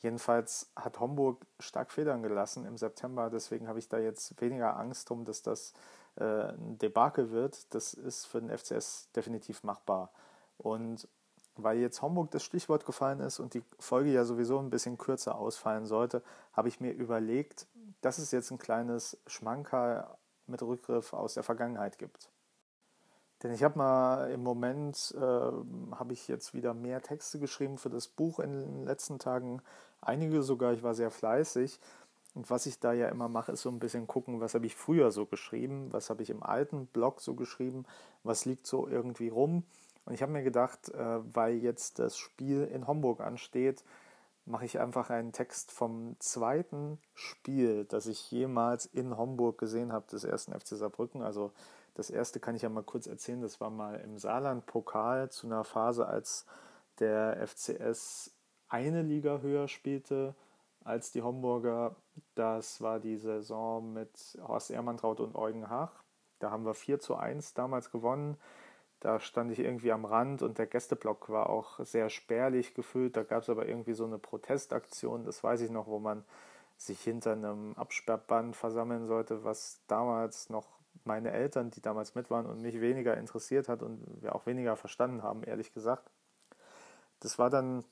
Jedenfalls 0.00 0.70
hat 0.74 0.98
Homburg 0.98 1.46
stark 1.60 1.92
Federn 1.92 2.22
gelassen 2.22 2.66
im 2.66 2.76
September, 2.76 3.30
deswegen 3.30 3.68
habe 3.68 3.78
ich 3.78 3.88
da 3.88 3.98
jetzt 3.98 4.40
weniger 4.40 4.76
Angst 4.76 5.08
drum, 5.08 5.24
dass 5.24 5.42
das 5.42 5.72
äh, 6.16 6.24
ein 6.24 6.78
Debakel 6.78 7.30
wird. 7.30 7.72
Das 7.72 7.94
ist 7.94 8.26
für 8.26 8.40
den 8.40 8.56
FCS 8.56 9.10
definitiv 9.14 9.62
machbar. 9.62 10.10
Und 10.58 11.08
weil 11.56 11.78
jetzt 11.78 12.02
Homburg 12.02 12.30
das 12.30 12.42
Stichwort 12.42 12.86
gefallen 12.86 13.20
ist 13.20 13.38
und 13.38 13.54
die 13.54 13.62
Folge 13.78 14.10
ja 14.10 14.24
sowieso 14.24 14.58
ein 14.58 14.70
bisschen 14.70 14.98
kürzer 14.98 15.36
ausfallen 15.36 15.86
sollte, 15.86 16.22
habe 16.52 16.68
ich 16.68 16.80
mir 16.80 16.92
überlegt, 16.92 17.66
dass 18.00 18.18
es 18.18 18.30
jetzt 18.30 18.50
ein 18.50 18.58
kleines 18.58 19.18
Schmankerl 19.26 20.06
mit 20.46 20.62
Rückgriff 20.62 21.12
aus 21.12 21.34
der 21.34 21.42
Vergangenheit 21.42 21.98
gibt. 21.98 22.30
Denn 23.42 23.52
ich 23.52 23.62
habe 23.64 23.78
mal 23.78 24.30
im 24.30 24.42
Moment, 24.42 25.14
äh, 25.16 25.20
habe 25.20 26.12
ich 26.12 26.28
jetzt 26.28 26.54
wieder 26.54 26.74
mehr 26.74 27.02
Texte 27.02 27.38
geschrieben 27.38 27.76
für 27.76 27.90
das 27.90 28.06
Buch 28.06 28.38
in 28.38 28.52
den 28.52 28.84
letzten 28.84 29.18
Tagen. 29.18 29.62
Einige 30.00 30.42
sogar, 30.42 30.72
ich 30.72 30.82
war 30.82 30.94
sehr 30.94 31.10
fleißig. 31.10 31.80
Und 32.34 32.48
was 32.50 32.66
ich 32.66 32.78
da 32.78 32.92
ja 32.92 33.08
immer 33.08 33.28
mache, 33.28 33.52
ist 33.52 33.62
so 33.62 33.68
ein 33.68 33.78
bisschen 33.78 34.06
gucken, 34.06 34.40
was 34.40 34.54
habe 34.54 34.66
ich 34.66 34.74
früher 34.74 35.10
so 35.10 35.26
geschrieben, 35.26 35.88
was 35.90 36.08
habe 36.08 36.22
ich 36.22 36.30
im 36.30 36.42
alten 36.42 36.86
Blog 36.86 37.20
so 37.20 37.34
geschrieben, 37.34 37.84
was 38.22 38.44
liegt 38.44 38.66
so 38.66 38.88
irgendwie 38.88 39.28
rum. 39.28 39.64
Und 40.04 40.14
ich 40.14 40.22
habe 40.22 40.32
mir 40.32 40.42
gedacht, 40.42 40.88
äh, 40.90 41.18
weil 41.34 41.56
jetzt 41.56 41.98
das 41.98 42.16
Spiel 42.16 42.64
in 42.64 42.86
Homburg 42.86 43.20
ansteht, 43.20 43.84
mache 44.44 44.64
ich 44.64 44.80
einfach 44.80 45.10
einen 45.10 45.32
Text 45.32 45.70
vom 45.70 46.16
zweiten 46.18 46.98
Spiel, 47.14 47.84
das 47.84 48.06
ich 48.06 48.30
jemals 48.30 48.86
in 48.86 49.16
Homburg 49.16 49.58
gesehen 49.58 49.92
habe, 49.92 50.06
des 50.10 50.24
ersten 50.24 50.52
FC 50.52 50.68
Saarbrücken. 50.76 51.22
Also 51.22 51.52
das 51.94 52.10
erste 52.10 52.40
kann 52.40 52.54
ich 52.54 52.62
ja 52.62 52.68
mal 52.68 52.82
kurz 52.82 53.06
erzählen. 53.06 53.40
Das 53.40 53.60
war 53.60 53.70
mal 53.70 53.96
im 54.00 54.18
Saarland-Pokal 54.18 55.30
zu 55.30 55.46
einer 55.46 55.64
Phase, 55.64 56.06
als 56.06 56.46
der 56.98 57.46
FCS 57.46 58.34
eine 58.68 59.02
Liga 59.02 59.40
höher 59.40 59.68
spielte 59.68 60.34
als 60.84 61.12
die 61.12 61.22
Homburger. 61.22 61.96
Das 62.34 62.80
war 62.80 62.98
die 62.98 63.16
Saison 63.16 63.92
mit 63.92 64.38
Horst 64.40 64.70
Ehrmantraut 64.70 65.20
und 65.20 65.34
Eugen 65.36 65.68
Hach. 65.68 66.02
Da 66.38 66.50
haben 66.50 66.64
wir 66.64 66.74
4 66.74 66.98
zu 66.98 67.16
1 67.16 67.54
damals 67.54 67.90
gewonnen. 67.90 68.36
Da 69.00 69.20
stand 69.20 69.50
ich 69.50 69.58
irgendwie 69.58 69.92
am 69.92 70.04
Rand 70.04 70.42
und 70.42 70.58
der 70.58 70.66
Gästeblock 70.66 71.28
war 71.28 71.50
auch 71.50 71.80
sehr 71.80 72.08
spärlich 72.08 72.74
gefüllt. 72.74 73.16
Da 73.16 73.24
gab 73.24 73.42
es 73.42 73.50
aber 73.50 73.66
irgendwie 73.66 73.94
so 73.94 74.04
eine 74.04 74.18
Protestaktion, 74.18 75.24
das 75.24 75.42
weiß 75.42 75.60
ich 75.62 75.70
noch, 75.70 75.86
wo 75.88 75.98
man 75.98 76.24
sich 76.76 77.00
hinter 77.00 77.32
einem 77.32 77.74
Absperrband 77.74 78.56
versammeln 78.56 79.06
sollte, 79.06 79.44
was 79.44 79.80
damals 79.86 80.50
noch 80.50 80.68
meine 81.06 81.32
Eltern, 81.32 81.70
die 81.70 81.80
damals 81.80 82.14
mit 82.14 82.30
waren 82.30 82.46
und 82.46 82.60
mich 82.60 82.80
weniger 82.80 83.16
interessiert 83.16 83.68
hat 83.68 83.82
und 83.82 84.22
wir 84.22 84.34
auch 84.34 84.46
weniger 84.46 84.76
verstanden 84.76 85.22
haben, 85.22 85.42
ehrlich 85.42 85.72
gesagt. 85.72 86.10
Das 87.20 87.38
war 87.38 87.50
dann 87.50 87.84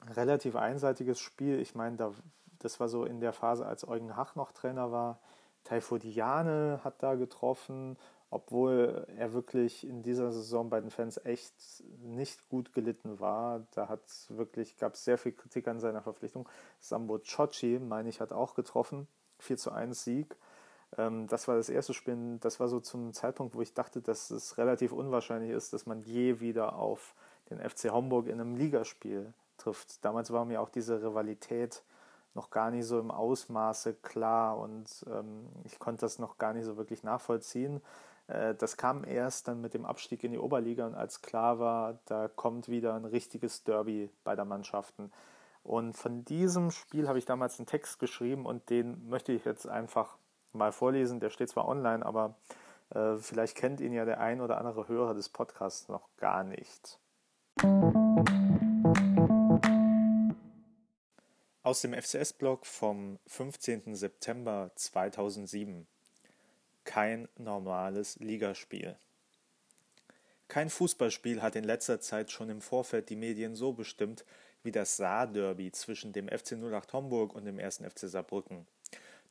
ein 0.00 0.12
relativ 0.12 0.56
einseitiges 0.56 1.20
Spiel. 1.20 1.60
Ich 1.60 1.74
meine, 1.74 1.96
da, 1.96 2.12
das 2.58 2.80
war 2.80 2.88
so 2.88 3.04
in 3.04 3.20
der 3.20 3.32
Phase, 3.32 3.66
als 3.66 3.86
Eugen 3.86 4.16
Hach 4.16 4.34
noch 4.34 4.52
Trainer 4.52 4.92
war. 4.92 5.18
Taifodiane 5.64 6.80
hat 6.84 7.02
da 7.02 7.14
getroffen, 7.14 7.96
obwohl 8.30 9.06
er 9.16 9.32
wirklich 9.32 9.86
in 9.86 10.02
dieser 10.02 10.32
Saison 10.32 10.68
bei 10.68 10.80
den 10.80 10.90
Fans 10.90 11.18
echt 11.24 11.54
nicht 12.02 12.48
gut 12.48 12.72
gelitten 12.72 13.20
war. 13.20 13.66
Da 13.74 13.88
hat 13.88 14.02
wirklich, 14.28 14.76
gab 14.76 14.94
es 14.94 15.04
sehr 15.04 15.18
viel 15.18 15.32
Kritik 15.32 15.68
an 15.68 15.80
seiner 15.80 16.02
Verpflichtung. 16.02 16.48
Sambo 16.80 17.18
Ciocci, 17.18 17.78
meine 17.78 18.08
ich, 18.08 18.20
hat 18.20 18.32
auch 18.32 18.54
getroffen. 18.54 19.06
4 19.38 19.56
zu 19.56 19.72
1 19.72 20.04
Sieg. 20.04 20.36
Ähm, 20.98 21.26
das 21.26 21.48
war 21.48 21.56
das 21.56 21.68
erste 21.68 21.94
Spiel. 21.94 22.38
Das 22.40 22.60
war 22.60 22.68
so 22.68 22.80
zum 22.80 23.12
Zeitpunkt, 23.12 23.54
wo 23.54 23.62
ich 23.62 23.74
dachte, 23.74 24.00
dass 24.00 24.30
es 24.30 24.58
relativ 24.58 24.92
unwahrscheinlich 24.92 25.50
ist, 25.50 25.72
dass 25.72 25.86
man 25.86 26.02
je 26.02 26.40
wieder 26.40 26.76
auf 26.76 27.14
den 27.50 27.58
FC 27.58 27.90
Homburg 27.90 28.26
in 28.26 28.40
einem 28.40 28.56
Ligaspiel 28.56 29.32
trifft. 29.58 30.04
Damals 30.04 30.32
war 30.32 30.44
mir 30.44 30.60
auch 30.60 30.70
diese 30.70 31.02
Rivalität 31.02 31.82
noch 32.34 32.50
gar 32.50 32.70
nicht 32.70 32.86
so 32.86 32.98
im 32.98 33.10
Ausmaße 33.10 33.94
klar 33.94 34.58
und 34.58 35.04
ähm, 35.08 35.48
ich 35.64 35.78
konnte 35.78 36.00
das 36.00 36.18
noch 36.18 36.36
gar 36.38 36.52
nicht 36.52 36.64
so 36.64 36.76
wirklich 36.76 37.04
nachvollziehen. 37.04 37.80
Äh, 38.26 38.54
das 38.54 38.76
kam 38.76 39.04
erst 39.04 39.48
dann 39.48 39.60
mit 39.60 39.74
dem 39.74 39.84
Abstieg 39.84 40.24
in 40.24 40.32
die 40.32 40.38
Oberliga 40.38 40.86
und 40.86 40.94
als 40.94 41.22
klar 41.22 41.58
war, 41.58 41.98
da 42.06 42.28
kommt 42.28 42.68
wieder 42.68 42.94
ein 42.94 43.04
richtiges 43.04 43.62
Derby 43.62 44.10
beider 44.24 44.44
Mannschaften. 44.44 45.12
Und 45.62 45.96
von 45.96 46.24
diesem 46.24 46.70
Spiel 46.70 47.08
habe 47.08 47.18
ich 47.18 47.24
damals 47.24 47.58
einen 47.58 47.66
Text 47.66 47.98
geschrieben 47.98 48.44
und 48.46 48.68
den 48.68 49.08
möchte 49.08 49.32
ich 49.32 49.44
jetzt 49.44 49.66
einfach 49.66 50.18
mal 50.54 50.72
vorlesen. 50.72 51.20
Der 51.20 51.30
steht 51.30 51.50
zwar 51.50 51.68
online, 51.68 52.04
aber 52.04 52.36
äh, 52.90 53.16
vielleicht 53.16 53.56
kennt 53.56 53.80
ihn 53.80 53.92
ja 53.92 54.04
der 54.04 54.20
ein 54.20 54.40
oder 54.40 54.58
andere 54.58 54.88
Hörer 54.88 55.14
des 55.14 55.28
Podcasts 55.28 55.88
noch 55.88 56.08
gar 56.16 56.44
nicht. 56.44 56.98
Aus 61.62 61.80
dem 61.80 61.94
FCS-Blog 61.94 62.66
vom 62.66 63.18
15. 63.26 63.94
September 63.94 64.70
2007. 64.74 65.86
Kein 66.84 67.28
normales 67.38 68.16
Ligaspiel. 68.20 68.96
Kein 70.48 70.68
Fußballspiel 70.68 71.40
hat 71.40 71.56
in 71.56 71.64
letzter 71.64 72.00
Zeit 72.00 72.30
schon 72.30 72.50
im 72.50 72.60
Vorfeld 72.60 73.08
die 73.08 73.16
Medien 73.16 73.56
so 73.56 73.72
bestimmt 73.72 74.24
wie 74.62 74.72
das 74.72 74.96
Saar-Derby 74.96 75.72
zwischen 75.72 76.12
dem 76.12 76.28
FC 76.28 76.52
08 76.52 76.92
Homburg 76.92 77.34
und 77.34 77.44
dem 77.44 77.58
1. 77.58 77.78
FC 77.78 78.00
Saarbrücken. 78.00 78.66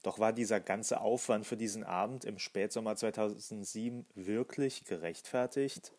Doch 0.04 0.20
war 0.20 0.34
dieser 0.34 0.60
ganze 0.60 1.00
Aufwand 1.00 1.48
für 1.48 1.58
diesen 1.58 1.84
Abend 1.84 2.26
im 2.26 2.38
Spätsommer 2.38 2.96
2007 2.96 4.06
wirklich 4.16 4.84
gerechtfertigt? 4.84 5.94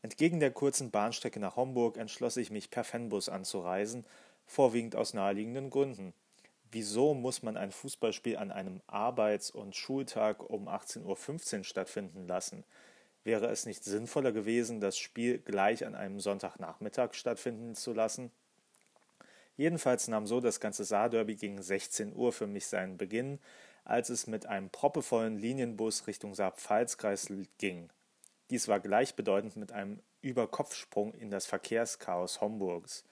Entgegen 0.00 0.40
der 0.40 0.50
kurzen 0.50 0.90
Bahnstrecke 0.90 1.38
nach 1.38 1.56
Homburg 1.56 1.98
entschloss 1.98 2.38
ich 2.38 2.50
mich 2.50 2.70
per 2.70 2.82
Fanbus 2.82 3.28
anzureisen, 3.28 4.04
vorwiegend 4.46 4.96
aus 4.96 5.14
naheliegenden 5.14 5.70
Gründen. 5.70 6.14
Wieso 6.70 7.14
muss 7.14 7.42
man 7.42 7.56
ein 7.56 7.72
Fußballspiel 7.72 8.36
an 8.36 8.50
einem 8.50 8.80
Arbeits- 8.86 9.50
und 9.50 9.76
Schultag 9.76 10.42
um 10.42 10.68
18.15 10.68 11.58
Uhr 11.58 11.64
stattfinden 11.64 12.26
lassen? 12.26 12.64
Wäre 13.22 13.46
es 13.48 13.64
nicht 13.64 13.84
sinnvoller 13.84 14.32
gewesen, 14.32 14.80
das 14.80 14.98
Spiel 14.98 15.38
gleich 15.38 15.86
an 15.86 15.94
einem 15.94 16.20
Sonntagnachmittag 16.20 17.14
stattfinden 17.14 17.74
zu 17.74 17.92
lassen? 17.92 18.30
Jedenfalls 19.56 20.08
nahm 20.08 20.26
so 20.26 20.40
das 20.40 20.60
ganze 20.60 20.84
Saarderby 20.84 21.36
gegen 21.36 21.62
16 21.62 22.14
Uhr 22.14 22.32
für 22.32 22.46
mich 22.46 22.66
seinen 22.66 22.96
Beginn, 22.96 23.38
als 23.84 24.08
es 24.08 24.26
mit 24.26 24.46
einem 24.46 24.70
proppevollen 24.70 25.38
Linienbus 25.38 26.06
Richtung 26.06 26.34
Saar-Pfalz-Kreis 26.34 27.28
ging. 27.58 27.90
Dies 28.50 28.68
war 28.68 28.80
gleichbedeutend 28.80 29.56
mit 29.56 29.72
einem 29.72 30.00
Überkopfsprung 30.22 31.14
in 31.14 31.30
das 31.30 31.46
Verkehrschaos 31.46 32.40
Homburgs. 32.40 33.04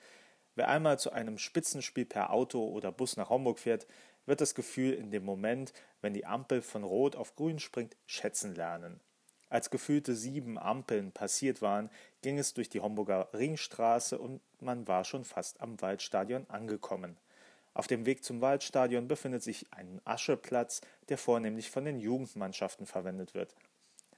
Wer 0.54 0.68
einmal 0.68 0.98
zu 0.98 1.12
einem 1.12 1.38
Spitzenspiel 1.38 2.04
per 2.04 2.32
Auto 2.32 2.66
oder 2.68 2.92
Bus 2.92 3.16
nach 3.16 3.30
Homburg 3.30 3.58
fährt, 3.58 3.86
wird 4.26 4.40
das 4.40 4.54
Gefühl 4.54 4.92
in 4.94 5.10
dem 5.10 5.24
Moment, 5.24 5.72
wenn 6.00 6.14
die 6.14 6.26
Ampel 6.26 6.62
von 6.62 6.84
Rot 6.84 7.16
auf 7.16 7.34
Grün 7.36 7.58
springt, 7.58 7.96
schätzen 8.06 8.54
lernen. 8.54 9.00
Als 9.52 9.68
gefühlte 9.68 10.16
sieben 10.16 10.58
Ampeln 10.58 11.12
passiert 11.12 11.60
waren, 11.60 11.90
ging 12.22 12.38
es 12.38 12.54
durch 12.54 12.70
die 12.70 12.80
Homburger 12.80 13.28
Ringstraße 13.34 14.16
und 14.16 14.40
man 14.60 14.88
war 14.88 15.04
schon 15.04 15.26
fast 15.26 15.60
am 15.60 15.78
Waldstadion 15.82 16.48
angekommen. 16.48 17.18
Auf 17.74 17.86
dem 17.86 18.06
Weg 18.06 18.24
zum 18.24 18.40
Waldstadion 18.40 19.08
befindet 19.08 19.42
sich 19.42 19.66
ein 19.70 20.00
Ascheplatz, 20.06 20.80
der 21.10 21.18
vornehmlich 21.18 21.70
von 21.70 21.84
den 21.84 22.00
Jugendmannschaften 22.00 22.86
verwendet 22.86 23.34
wird. 23.34 23.54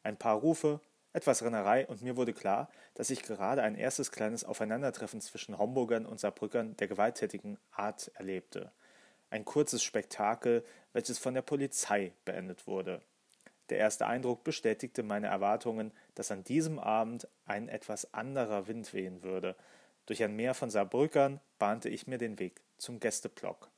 Ein 0.04 0.16
paar 0.16 0.36
Rufe, 0.36 0.80
etwas 1.12 1.42
Rennerei 1.42 1.84
und 1.88 2.00
mir 2.00 2.16
wurde 2.16 2.32
klar, 2.32 2.70
dass 2.94 3.10
ich 3.10 3.24
gerade 3.24 3.64
ein 3.64 3.74
erstes 3.74 4.12
kleines 4.12 4.44
Aufeinandertreffen 4.44 5.20
zwischen 5.20 5.58
Homburgern 5.58 6.06
und 6.06 6.20
Saarbrückern 6.20 6.76
der 6.76 6.86
gewalttätigen 6.86 7.58
Art 7.72 8.08
erlebte. 8.14 8.70
Ein 9.30 9.44
kurzes 9.44 9.82
Spektakel, 9.82 10.64
welches 10.92 11.18
von 11.18 11.34
der 11.34 11.42
Polizei 11.42 12.12
beendet 12.24 12.68
wurde. 12.68 13.02
Der 13.70 13.78
erste 13.78 14.06
Eindruck 14.06 14.44
bestätigte 14.44 15.02
meine 15.02 15.28
Erwartungen, 15.28 15.92
dass 16.14 16.30
an 16.30 16.44
diesem 16.44 16.78
Abend 16.78 17.28
ein 17.46 17.68
etwas 17.68 18.12
anderer 18.12 18.66
Wind 18.66 18.92
wehen 18.92 19.22
würde. 19.22 19.56
Durch 20.06 20.22
ein 20.22 20.36
Meer 20.36 20.54
von 20.54 20.70
Saarbrückern 20.70 21.40
bahnte 21.58 21.88
ich 21.88 22.06
mir 22.06 22.18
den 22.18 22.38
Weg 22.38 22.60
zum 22.76 23.00
Gästeblock. 23.00 23.70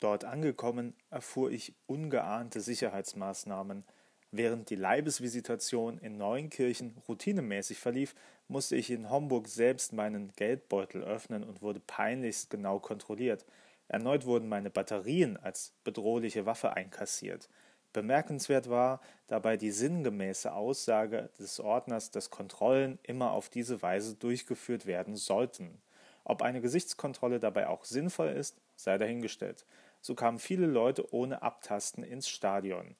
Dort 0.00 0.24
angekommen 0.24 0.94
erfuhr 1.10 1.50
ich 1.50 1.74
ungeahnte 1.86 2.60
Sicherheitsmaßnahmen. 2.60 3.84
Während 4.30 4.70
die 4.70 4.76
Leibesvisitation 4.76 5.98
in 5.98 6.16
Neunkirchen 6.16 6.96
routinemäßig 7.08 7.78
verlief, 7.78 8.14
musste 8.48 8.76
ich 8.76 8.90
in 8.90 9.10
Homburg 9.10 9.48
selbst 9.48 9.92
meinen 9.92 10.32
Geldbeutel 10.36 11.02
öffnen 11.02 11.44
und 11.44 11.62
wurde 11.62 11.80
peinlichst 11.80 12.50
genau 12.50 12.78
kontrolliert. 12.78 13.44
Erneut 13.88 14.26
wurden 14.26 14.48
meine 14.48 14.70
Batterien 14.70 15.36
als 15.36 15.72
bedrohliche 15.84 16.44
Waffe 16.44 16.74
einkassiert. 16.74 17.48
Bemerkenswert 17.96 18.68
war 18.68 19.00
dabei 19.26 19.56
die 19.56 19.70
sinngemäße 19.70 20.52
Aussage 20.52 21.30
des 21.38 21.58
Ordners, 21.60 22.10
dass 22.10 22.28
Kontrollen 22.28 22.98
immer 23.04 23.30
auf 23.30 23.48
diese 23.48 23.80
Weise 23.80 24.16
durchgeführt 24.16 24.84
werden 24.84 25.16
sollten. 25.16 25.80
Ob 26.22 26.42
eine 26.42 26.60
Gesichtskontrolle 26.60 27.40
dabei 27.40 27.68
auch 27.68 27.86
sinnvoll 27.86 28.28
ist, 28.28 28.60
sei 28.74 28.98
dahingestellt. 28.98 29.64
So 30.02 30.14
kamen 30.14 30.38
viele 30.38 30.66
Leute 30.66 31.10
ohne 31.14 31.40
Abtasten 31.40 32.04
ins 32.04 32.28
Stadion. 32.28 32.96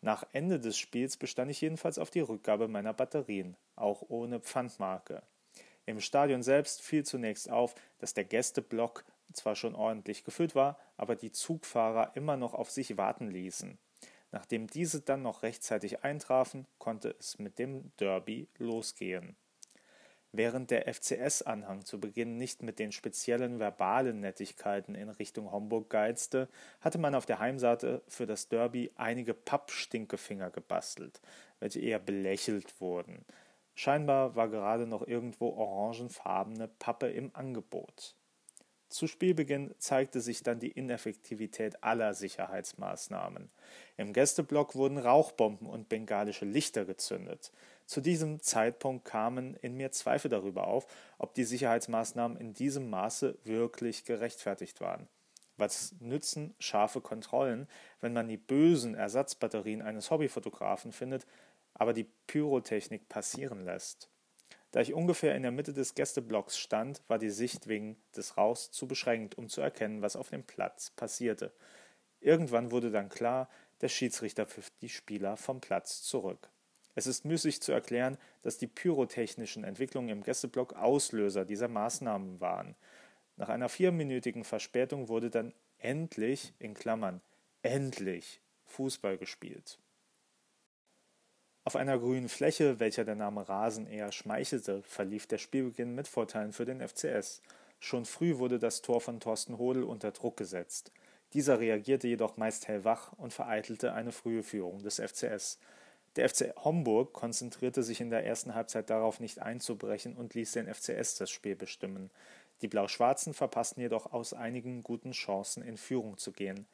Nach 0.00 0.24
Ende 0.32 0.58
des 0.58 0.76
Spiels 0.76 1.16
bestand 1.16 1.52
ich 1.52 1.60
jedenfalls 1.60 2.00
auf 2.00 2.10
die 2.10 2.18
Rückgabe 2.18 2.66
meiner 2.66 2.94
Batterien, 2.94 3.56
auch 3.76 4.02
ohne 4.08 4.40
Pfandmarke. 4.40 5.22
Im 5.86 6.00
Stadion 6.00 6.42
selbst 6.42 6.82
fiel 6.82 7.04
zunächst 7.04 7.48
auf, 7.48 7.76
dass 7.98 8.12
der 8.12 8.24
Gästeblock 8.24 9.04
zwar 9.34 9.54
schon 9.54 9.76
ordentlich 9.76 10.24
gefüllt 10.24 10.56
war, 10.56 10.80
aber 10.96 11.14
die 11.14 11.30
Zugfahrer 11.30 12.16
immer 12.16 12.36
noch 12.36 12.54
auf 12.54 12.72
sich 12.72 12.96
warten 12.96 13.30
ließen. 13.30 13.78
Nachdem 14.32 14.66
diese 14.66 15.02
dann 15.02 15.22
noch 15.22 15.42
rechtzeitig 15.42 16.02
eintrafen, 16.02 16.66
konnte 16.78 17.14
es 17.18 17.38
mit 17.38 17.58
dem 17.58 17.92
Derby 17.98 18.48
losgehen. 18.58 19.36
Während 20.34 20.70
der 20.70 20.92
FCS-Anhang 20.92 21.84
zu 21.84 22.00
Beginn 22.00 22.38
nicht 22.38 22.62
mit 22.62 22.78
den 22.78 22.90
speziellen 22.90 23.58
verbalen 23.58 24.20
Nettigkeiten 24.20 24.94
in 24.94 25.10
Richtung 25.10 25.52
Homburg 25.52 25.90
geizte, 25.90 26.48
hatte 26.80 26.96
man 26.96 27.14
auf 27.14 27.26
der 27.26 27.38
Heimseite 27.38 28.02
für 28.08 28.24
das 28.24 28.48
Derby 28.48 28.90
einige 28.96 29.34
Pappstinkefinger 29.34 30.50
gebastelt, 30.50 31.20
welche 31.60 31.80
eher 31.80 31.98
belächelt 31.98 32.80
wurden. 32.80 33.26
Scheinbar 33.74 34.34
war 34.34 34.48
gerade 34.48 34.86
noch 34.86 35.06
irgendwo 35.06 35.50
orangenfarbene 35.50 36.68
Pappe 36.68 37.10
im 37.10 37.30
Angebot. 37.34 38.16
Zu 38.92 39.06
Spielbeginn 39.06 39.74
zeigte 39.78 40.20
sich 40.20 40.42
dann 40.42 40.58
die 40.58 40.70
Ineffektivität 40.70 41.82
aller 41.82 42.12
Sicherheitsmaßnahmen. 42.12 43.50
Im 43.96 44.12
Gästeblock 44.12 44.74
wurden 44.74 44.98
Rauchbomben 44.98 45.66
und 45.66 45.88
bengalische 45.88 46.44
Lichter 46.44 46.84
gezündet. 46.84 47.52
Zu 47.86 48.02
diesem 48.02 48.42
Zeitpunkt 48.42 49.06
kamen 49.06 49.54
in 49.62 49.78
mir 49.78 49.92
Zweifel 49.92 50.28
darüber 50.28 50.66
auf, 50.66 50.86
ob 51.16 51.32
die 51.32 51.44
Sicherheitsmaßnahmen 51.44 52.36
in 52.36 52.52
diesem 52.52 52.90
Maße 52.90 53.38
wirklich 53.44 54.04
gerechtfertigt 54.04 54.82
waren. 54.82 55.08
Was 55.56 55.94
nützen 56.00 56.54
scharfe 56.58 57.00
Kontrollen, 57.00 57.68
wenn 58.02 58.12
man 58.12 58.28
die 58.28 58.36
bösen 58.36 58.94
Ersatzbatterien 58.94 59.80
eines 59.80 60.10
Hobbyfotografen 60.10 60.92
findet, 60.92 61.26
aber 61.72 61.94
die 61.94 62.10
Pyrotechnik 62.26 63.08
passieren 63.08 63.64
lässt? 63.64 64.11
Da 64.72 64.80
ich 64.80 64.94
ungefähr 64.94 65.36
in 65.36 65.42
der 65.42 65.52
Mitte 65.52 65.74
des 65.74 65.94
Gästeblocks 65.94 66.58
stand, 66.58 67.02
war 67.06 67.18
die 67.18 67.30
Sicht 67.30 67.68
wegen 67.68 67.96
des 68.16 68.38
Rauchs 68.38 68.70
zu 68.70 68.88
beschränkt, 68.88 69.36
um 69.36 69.48
zu 69.48 69.60
erkennen, 69.60 70.00
was 70.00 70.16
auf 70.16 70.30
dem 70.30 70.44
Platz 70.44 70.90
passierte. 70.90 71.52
Irgendwann 72.20 72.70
wurde 72.70 72.90
dann 72.90 73.10
klar, 73.10 73.50
der 73.82 73.88
Schiedsrichter 73.88 74.46
pfiff 74.46 74.70
die 74.80 74.88
Spieler 74.88 75.36
vom 75.36 75.60
Platz 75.60 76.02
zurück. 76.02 76.48
Es 76.94 77.06
ist 77.06 77.24
müßig 77.24 77.60
zu 77.60 77.72
erklären, 77.72 78.16
dass 78.40 78.56
die 78.56 78.66
pyrotechnischen 78.66 79.64
Entwicklungen 79.64 80.08
im 80.08 80.22
Gästeblock 80.22 80.74
Auslöser 80.74 81.44
dieser 81.44 81.68
Maßnahmen 81.68 82.40
waren. 82.40 82.74
Nach 83.36 83.50
einer 83.50 83.68
vierminütigen 83.68 84.44
Verspätung 84.44 85.08
wurde 85.08 85.30
dann 85.30 85.52
endlich, 85.78 86.54
in 86.58 86.74
Klammern, 86.74 87.20
endlich 87.62 88.40
Fußball 88.64 89.18
gespielt. 89.18 89.78
Auf 91.64 91.76
einer 91.76 91.96
grünen 91.96 92.28
Fläche, 92.28 92.80
welcher 92.80 93.04
der 93.04 93.14
Name 93.14 93.48
Rasen 93.48 93.86
eher 93.86 94.10
schmeichelte, 94.10 94.82
verlief 94.82 95.28
der 95.28 95.38
Spielbeginn 95.38 95.94
mit 95.94 96.08
Vorteilen 96.08 96.52
für 96.52 96.64
den 96.64 96.80
FCS. 96.80 97.40
Schon 97.78 98.04
früh 98.04 98.38
wurde 98.38 98.58
das 98.58 98.82
Tor 98.82 99.00
von 99.00 99.20
Thorsten 99.20 99.58
Hodel 99.58 99.84
unter 99.84 100.10
Druck 100.10 100.36
gesetzt. 100.36 100.90
Dieser 101.34 101.60
reagierte 101.60 102.08
jedoch 102.08 102.36
meist 102.36 102.66
hellwach 102.66 103.12
und 103.12 103.32
vereitelte 103.32 103.92
eine 103.92 104.10
frühe 104.10 104.42
Führung 104.42 104.82
des 104.82 104.96
FCS. 104.96 105.60
Der 106.16 106.28
FC 106.28 106.52
Homburg 106.56 107.12
konzentrierte 107.12 107.84
sich 107.84 108.00
in 108.00 108.10
der 108.10 108.26
ersten 108.26 108.56
Halbzeit 108.56 108.90
darauf, 108.90 109.20
nicht 109.20 109.38
einzubrechen 109.38 110.16
und 110.16 110.34
ließ 110.34 110.52
den 110.52 110.66
FCS 110.72 111.14
das 111.14 111.30
Spiel 111.30 111.54
bestimmen. 111.54 112.10
Die 112.60 112.68
Blau-Schwarzen 112.68 113.34
verpassten 113.34 113.82
jedoch 113.82 114.12
aus 114.12 114.34
einigen 114.34 114.82
guten 114.82 115.12
Chancen 115.12 115.62
in 115.62 115.76
Führung 115.76 116.18
zu 116.18 116.32
gehen. 116.32 116.66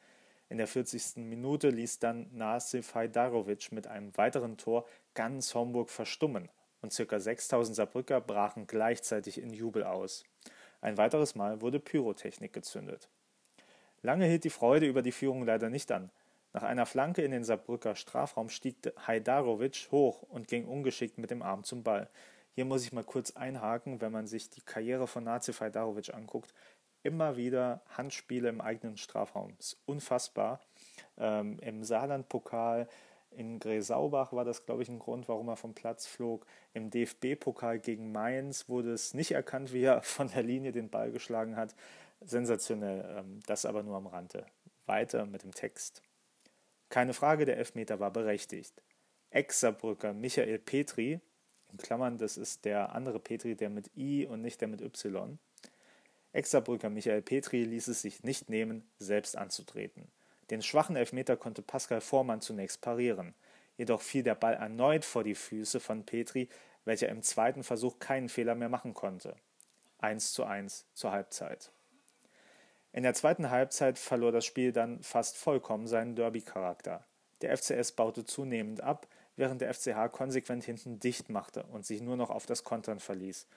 In 0.49 0.57
der 0.57 0.65
40. 0.65 1.17
Minute 1.17 1.69
ließ 1.69 1.99
dann 1.99 2.27
Nasif 2.35 2.95
Hajdarovic 2.95 3.71
mit 3.71 3.85
einem 3.85 4.17
weiteren 4.17 4.57
Tor 4.57 4.87
ganz 5.13 5.53
Homburg 5.53 5.91
verstummen 5.91 6.49
und 6.81 6.95
ca. 6.95 7.19
6000 7.19 7.75
Saarbrücker 7.75 8.19
brachen 8.19 8.65
gleichzeitig 8.65 9.39
in 9.39 9.53
Jubel 9.53 9.83
aus. 9.83 10.23
Ein 10.81 10.97
weiteres 10.97 11.35
Mal 11.35 11.61
wurde 11.61 11.79
Pyrotechnik 11.79 12.51
gezündet. 12.51 13.09
Lange 14.01 14.25
hielt 14.25 14.43
die 14.43 14.49
Freude 14.49 14.87
über 14.87 15.03
die 15.03 15.11
Führung 15.11 15.45
leider 15.45 15.69
nicht 15.69 15.91
an. 15.91 16.09
Nach 16.51 16.63
einer 16.63 16.87
Flanke 16.87 17.21
in 17.21 17.29
den 17.29 17.43
Saarbrücker 17.43 17.95
Strafraum 17.95 18.49
stieg 18.49 18.77
Hajdarovic 19.05 19.89
hoch 19.91 20.23
und 20.23 20.47
ging 20.47 20.65
ungeschickt 20.65 21.19
mit 21.19 21.29
dem 21.29 21.43
Arm 21.43 21.63
zum 21.63 21.83
Ball. 21.83 22.09
Hier 22.55 22.65
muss 22.65 22.83
ich 22.83 22.91
mal 22.91 23.03
kurz 23.03 23.31
einhaken, 23.31 24.01
wenn 24.01 24.11
man 24.11 24.25
sich 24.25 24.49
die 24.49 24.61
Karriere 24.61 25.05
von 25.05 25.25
Nazif 25.25 25.61
Hajdarovic 25.61 26.11
anguckt 26.11 26.55
immer 27.03 27.37
wieder 27.37 27.81
Handspiele 27.89 28.49
im 28.49 28.61
eigenen 28.61 28.97
Strafraum. 28.97 29.53
Ist 29.59 29.77
unfassbar. 29.85 30.59
Ähm, 31.17 31.59
Im 31.59 31.83
Saarland-Pokal 31.83 32.87
in 33.31 33.59
Gresaubach 33.59 34.33
war 34.33 34.43
das, 34.43 34.65
glaube 34.65 34.83
ich, 34.83 34.89
ein 34.89 34.99
Grund, 34.99 35.27
warum 35.27 35.49
er 35.49 35.55
vom 35.55 35.73
Platz 35.73 36.07
flog. 36.07 36.45
Im 36.73 36.89
DFB-Pokal 36.89 37.79
gegen 37.79 38.11
Mainz 38.11 38.67
wurde 38.69 38.91
es 38.91 39.13
nicht 39.13 39.31
erkannt, 39.31 39.71
wie 39.71 39.83
er 39.83 40.01
von 40.03 40.29
der 40.29 40.43
Linie 40.43 40.71
den 40.71 40.89
Ball 40.89 41.11
geschlagen 41.11 41.55
hat. 41.55 41.75
Sensationell, 42.21 43.05
ähm, 43.17 43.39
das 43.45 43.65
aber 43.65 43.83
nur 43.83 43.97
am 43.97 44.07
Rande. 44.07 44.45
Weiter 44.85 45.25
mit 45.25 45.43
dem 45.43 45.53
Text. 45.53 46.01
Keine 46.89 47.13
Frage, 47.13 47.45
der 47.45 47.57
Elfmeter 47.57 47.99
war 47.99 48.11
berechtigt. 48.11 48.81
Ex-Saarbrücker 49.29 50.13
Michael 50.13 50.57
Petri, 50.57 51.21
in 51.71 51.77
Klammern, 51.77 52.17
das 52.17 52.35
ist 52.35 52.65
der 52.65 52.95
andere 52.95 53.19
Petri, 53.19 53.55
der 53.55 53.69
mit 53.69 53.91
I 53.95 54.25
und 54.25 54.41
nicht 54.41 54.59
der 54.59 54.67
mit 54.67 54.81
Y. 54.81 55.37
Ex-Saarbrücker 56.33 56.89
Michael 56.89 57.21
Petri 57.21 57.63
ließ 57.63 57.87
es 57.87 58.01
sich 58.01 58.23
nicht 58.23 58.49
nehmen, 58.49 58.87
selbst 58.99 59.35
anzutreten. 59.35 60.07
Den 60.49 60.61
schwachen 60.61 60.95
Elfmeter 60.95 61.37
konnte 61.37 61.61
Pascal 61.61 62.01
Vormann 62.01 62.41
zunächst 62.41 62.81
parieren. 62.81 63.33
Jedoch 63.77 64.01
fiel 64.01 64.23
der 64.23 64.35
Ball 64.35 64.55
erneut 64.55 65.05
vor 65.05 65.23
die 65.23 65.35
Füße 65.35 65.79
von 65.79 66.05
Petri, 66.05 66.49
welcher 66.85 67.09
im 67.09 67.23
zweiten 67.23 67.63
Versuch 67.63 67.99
keinen 67.99 68.29
Fehler 68.29 68.55
mehr 68.55 68.69
machen 68.69 68.93
konnte. 68.93 69.35
1 69.99 70.33
zu 70.33 70.43
1 70.43 70.85
zur 70.93 71.11
Halbzeit. 71.11 71.71
In 72.91 73.03
der 73.03 73.13
zweiten 73.13 73.51
Halbzeit 73.51 73.99
verlor 73.99 74.31
das 74.31 74.45
Spiel 74.45 74.71
dann 74.71 75.03
fast 75.03 75.37
vollkommen 75.37 75.87
seinen 75.87 76.15
Derby-Charakter. 76.15 77.05
Der 77.41 77.55
FCS 77.55 77.91
baute 77.91 78.25
zunehmend 78.25 78.81
ab, 78.81 79.07
während 79.35 79.61
der 79.61 79.73
FCH 79.73 80.11
konsequent 80.11 80.63
hinten 80.63 80.99
dicht 80.99 81.29
machte 81.29 81.63
und 81.63 81.85
sich 81.85 82.01
nur 82.01 82.17
noch 82.17 82.29
auf 82.29 82.45
das 82.45 82.63
Kontern 82.63 82.99
verließ. 82.99 83.47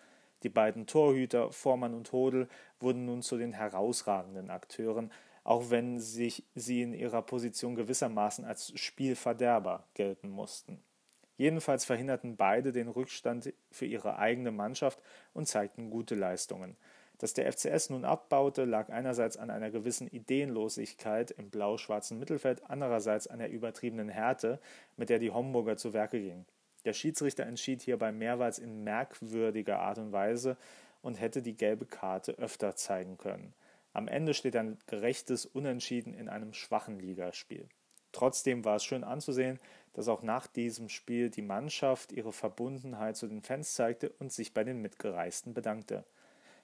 Die 0.43 0.49
beiden 0.49 0.87
Torhüter, 0.87 1.53
Vormann 1.53 1.95
und 1.95 2.13
Hodel, 2.13 2.49
wurden 2.81 3.05
nun 3.07 3.23
zu 3.23 3.37
den 3.37 3.53
herausragenden 3.53 4.51
Akteuren, 4.51 5.13
auch 5.45 5.71
wenn 5.71 5.99
sich 5.99 6.45
sie 6.55 6.83
in 6.83 6.95
ihrer 6.95 7.23
Position 7.23 7.75
gewissermaßen 7.75 8.45
als 8.45 8.73
Spielverderber 8.79 9.85
gelten 9.95 10.31
mussten. 10.31 10.83
Jedenfalls 11.37 11.85
verhinderten 11.85 12.37
beide 12.37 12.73
den 12.73 12.89
Rückstand 12.89 13.53
für 13.71 13.87
ihre 13.87 14.19
eigene 14.19 14.53
Mannschaft 14.53 15.01
und 15.33 15.49
zeigten 15.49 15.91
gute 15.91 16.15
Leistungen. 16.15 16.77
Dass 17.19 17.35
der 17.35 17.51
FCS 17.53 17.91
nun 17.91 18.05
abbaute, 18.05 18.65
lag 18.65 18.91
einerseits 18.91 19.37
an 19.37 19.51
einer 19.51 19.71
gewissen 19.71 20.09
Ideenlosigkeit 20.09 21.31
im 21.31 21.51
blau-schwarzen 21.51 22.19
Mittelfeld, 22.19 22.69
andererseits 22.69 23.27
an 23.27 23.39
der 23.39 23.51
übertriebenen 23.51 24.09
Härte, 24.09 24.61
mit 24.97 25.09
der 25.09 25.19
die 25.19 25.31
Homburger 25.31 25.77
zu 25.77 25.93
Werke 25.93 26.21
gingen. 26.21 26.47
Der 26.85 26.93
Schiedsrichter 26.93 27.45
entschied 27.45 27.83
hierbei 27.83 28.13
mehrmals 28.13 28.59
in 28.59 28.83
merkwürdiger 28.85 29.79
Art 29.81 29.99
und 29.99 30.13
Weise 30.13 30.57
und 31.01 31.21
hätte 31.21 31.43
die 31.43 31.57
gelbe 31.57 31.87
Karte 31.87 32.33
öfter 32.39 32.75
zeigen 32.77 33.19
können. 33.19 33.55
Am 33.93 34.09
Ende 34.09 34.35
steht 34.35 34.57
ein 34.57 34.79
gerechtes 34.87 35.47
Unentschieden 35.47 36.15
in 36.15 36.29
einem 36.29 36.55
schwachen 36.55 36.99
Ligaspiel. 36.99 37.69
Trotzdem 38.13 38.65
war 38.65 38.77
es 38.77 38.85
schön 38.85 39.05
anzusehen, 39.05 39.59
dass 39.95 40.09
auch 40.09 40.23
nach 40.23 40.47
diesem 40.47 40.89
Spiel 40.89 41.31
die 41.31 41.43
Mannschaft 41.43 42.13
ihre 42.13 42.33
Verbundenheit 42.33 43.17
zu 43.17 43.27
den 43.27 43.43
Fans 43.43 43.75
zeigte 43.75 44.11
und 44.19 44.33
sich 44.33 44.55
bei 44.55 44.65
den 44.65 44.81
Mitgereisten 44.81 45.55
bedankte. 45.55 46.05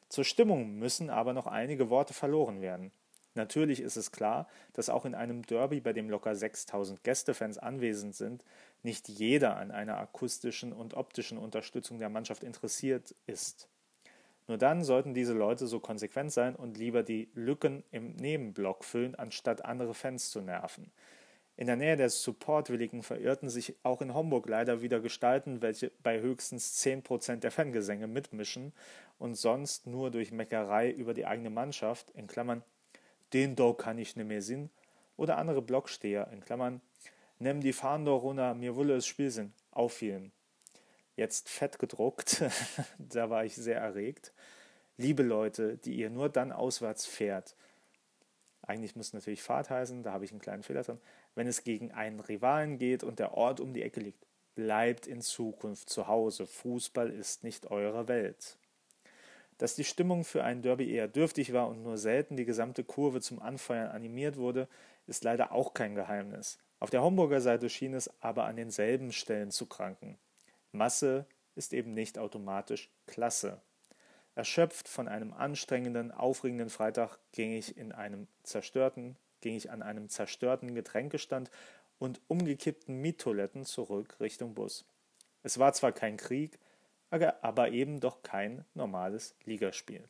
Zur 0.09 0.25
Stimmung 0.25 0.79
müssen 0.79 1.11
aber 1.11 1.33
noch 1.33 1.47
einige 1.47 1.91
Worte 1.91 2.15
verloren 2.15 2.63
werden. 2.63 2.93
Natürlich 3.35 3.81
ist 3.81 3.97
es 3.97 4.11
klar, 4.11 4.49
dass 4.73 4.89
auch 4.89 5.05
in 5.05 5.15
einem 5.15 5.43
Derby, 5.43 5.81
bei 5.81 5.93
dem 5.93 6.11
locker 6.11 6.35
6000 6.35 7.05
Gästefans 7.05 7.59
anwesend 7.59 8.17
sind, 8.17 8.45
nicht 8.83 9.09
jeder 9.09 9.57
an 9.57 9.71
einer 9.71 9.99
akustischen 9.99 10.73
und 10.73 10.95
optischen 10.95 11.39
Unterstützung 11.39 11.99
der 11.99 12.09
Mannschaft 12.09 12.43
interessiert 12.43 13.15
ist. 13.27 13.69
Nur 14.47 14.57
dann 14.57 14.83
sollten 14.83 15.13
diese 15.13 15.35
Leute 15.35 15.67
so 15.67 15.79
konsequent 15.79 16.33
sein 16.33 16.57
und 16.57 16.79
lieber 16.79 17.03
die 17.03 17.29
Lücken 17.35 17.85
im 17.91 18.17
Nebenblock 18.17 18.83
füllen, 18.85 19.15
anstatt 19.15 19.65
andere 19.65 19.93
Fans 19.93 20.31
zu 20.31 20.41
nerven. 20.41 20.91
In 21.59 21.67
der 21.67 21.77
Nähe 21.77 21.97
der 21.97 22.09
Supportwilligen 22.09 23.03
verirrten 23.03 23.51
sich 23.51 23.75
auch 23.83 24.01
in 24.01 24.15
Homburg 24.15 24.49
leider 24.49 24.81
wieder 24.81 25.01
Gestalten, 25.01 25.61
welche 25.61 25.91
bei 26.03 26.21
höchstens 26.21 26.81
10% 26.83 27.41
der 27.41 27.51
Fangesänge 27.51 28.07
mitmischen 28.07 28.73
und 29.19 29.35
sonst 29.35 29.87
nur 29.87 30.13
durch 30.13 30.31
Meckerei 30.31 30.91
über 30.91 31.15
die 31.15 31.27
eigene 31.27 31.51
Mannschaft, 31.51 32.11
in 32.11 32.29
Klammern, 32.29 32.63
den 33.33 33.57
do 33.57 33.75
kann 33.75 33.99
ich 33.99 34.15
ne 34.15 34.25
mehr 34.25 34.41
sinn, 34.41 34.71
oder 35.17 35.37
andere 35.37 35.61
Blocksteher, 35.61 36.31
in 36.33 36.41
Klammern, 36.41 36.81
nimm 37.39 37.61
die 37.61 37.73
Fahnen 37.73 38.05
doch 38.05 38.23
runter, 38.23 38.55
mir 38.55 38.77
wolle 38.77 38.97
es 38.97 39.07
Spielsinn, 39.07 39.53
auffielen 39.71 40.33
jetzt 41.19 41.51
fett 41.51 41.79
gedruckt. 41.79 42.45
da 42.99 43.29
war 43.29 43.45
ich 43.45 43.55
sehr 43.57 43.79
erregt. 43.79 44.33
Liebe 44.97 45.23
Leute, 45.23 45.77
die 45.77 45.95
ihr 45.95 46.11
nur 46.11 46.29
dann 46.29 46.53
auswärts 46.53 47.05
fährt. 47.05 47.55
Eigentlich 48.63 48.97
muss 48.97 49.13
natürlich 49.13 49.43
Fahrt 49.43 49.71
heißen, 49.71 50.03
da 50.03 50.13
habe 50.13 50.25
ich 50.25 50.31
einen 50.31 50.41
kleinen 50.41 50.63
Fehler 50.63 50.83
drin. 50.83 51.01
Wenn 51.35 51.47
es 51.47 51.65
gegen 51.65 51.93
einen 51.93 52.21
Rivalen 52.21 52.79
geht 52.79 53.03
und 53.03 53.19
der 53.19 53.35
Ort 53.35 53.61
um 53.61 53.75
die 53.75 53.83
Ecke 53.83 54.01
liegt, 54.01 54.25
bleibt 54.55 55.07
in 55.07 55.21
Zukunft 55.21 55.91
zu 55.91 56.07
Hause. 56.07 56.47
Fußball 56.47 57.11
ist 57.11 57.45
nicht 57.45 57.71
eure 57.71 58.09
Welt. 58.09 58.57
Dass 59.57 59.75
die 59.75 59.85
Stimmung 59.85 60.25
für 60.25 60.45
ein 60.45 60.63
Derby 60.63 60.91
eher 60.91 61.09
dürftig 61.09 61.53
war 61.53 61.69
und 61.69 61.83
nur 61.83 61.99
selten 61.99 62.37
die 62.37 62.45
gesamte 62.45 62.85
Kurve 62.85 63.21
zum 63.21 63.41
Anfeuern 63.41 63.89
animiert 63.89 64.37
wurde, 64.37 64.69
ist 65.07 65.25
leider 65.25 65.53
auch 65.53 65.75
kein 65.75 65.95
Geheimnis. 65.95 66.59
Auf 66.81 66.91
der 66.91 67.03
Homburger 67.03 67.41
Seite 67.41 67.69
schien 67.71 67.95
es 67.95 68.11
aber 68.21 68.45
an 68.45 68.57
denselben 68.57 69.13
Stellen 69.13 69.51
zu 69.51 69.67
kranken. 69.67 70.19
Masse 70.73 71.27
ist 71.55 71.73
eben 71.73 71.93
nicht 71.93 72.19
automatisch 72.19 72.89
Klasse. 73.07 73.61
Erschöpft 74.37 74.89
von 74.89 75.09
einem 75.09 75.33
anstrengenden, 75.33 76.13
aufregenden 76.13 76.71
Freitag 76.71 77.19
ging 77.33 77.53
ich 77.53 77.77
in 77.77 77.91
einem 77.91 78.29
zerstörten, 78.45 79.17
ging 79.41 79.57
ich 79.57 79.71
an 79.71 79.83
einem 79.83 80.09
zerstörten 80.09 80.75
Getränkestand 80.75 81.51
und 81.99 82.21
umgekippten 82.29 83.01
Miettoiletten 83.01 83.65
zurück 83.65 84.17
Richtung 84.21 84.55
Bus. 84.55 84.85
Es 85.43 85.59
war 85.59 85.73
zwar 85.73 85.91
kein 85.91 86.17
Krieg, 86.17 86.61
aber 87.11 87.71
eben 87.71 87.99
doch 87.99 88.23
kein 88.23 88.65
normales 88.75 89.35
Ligaspiel. 89.45 90.09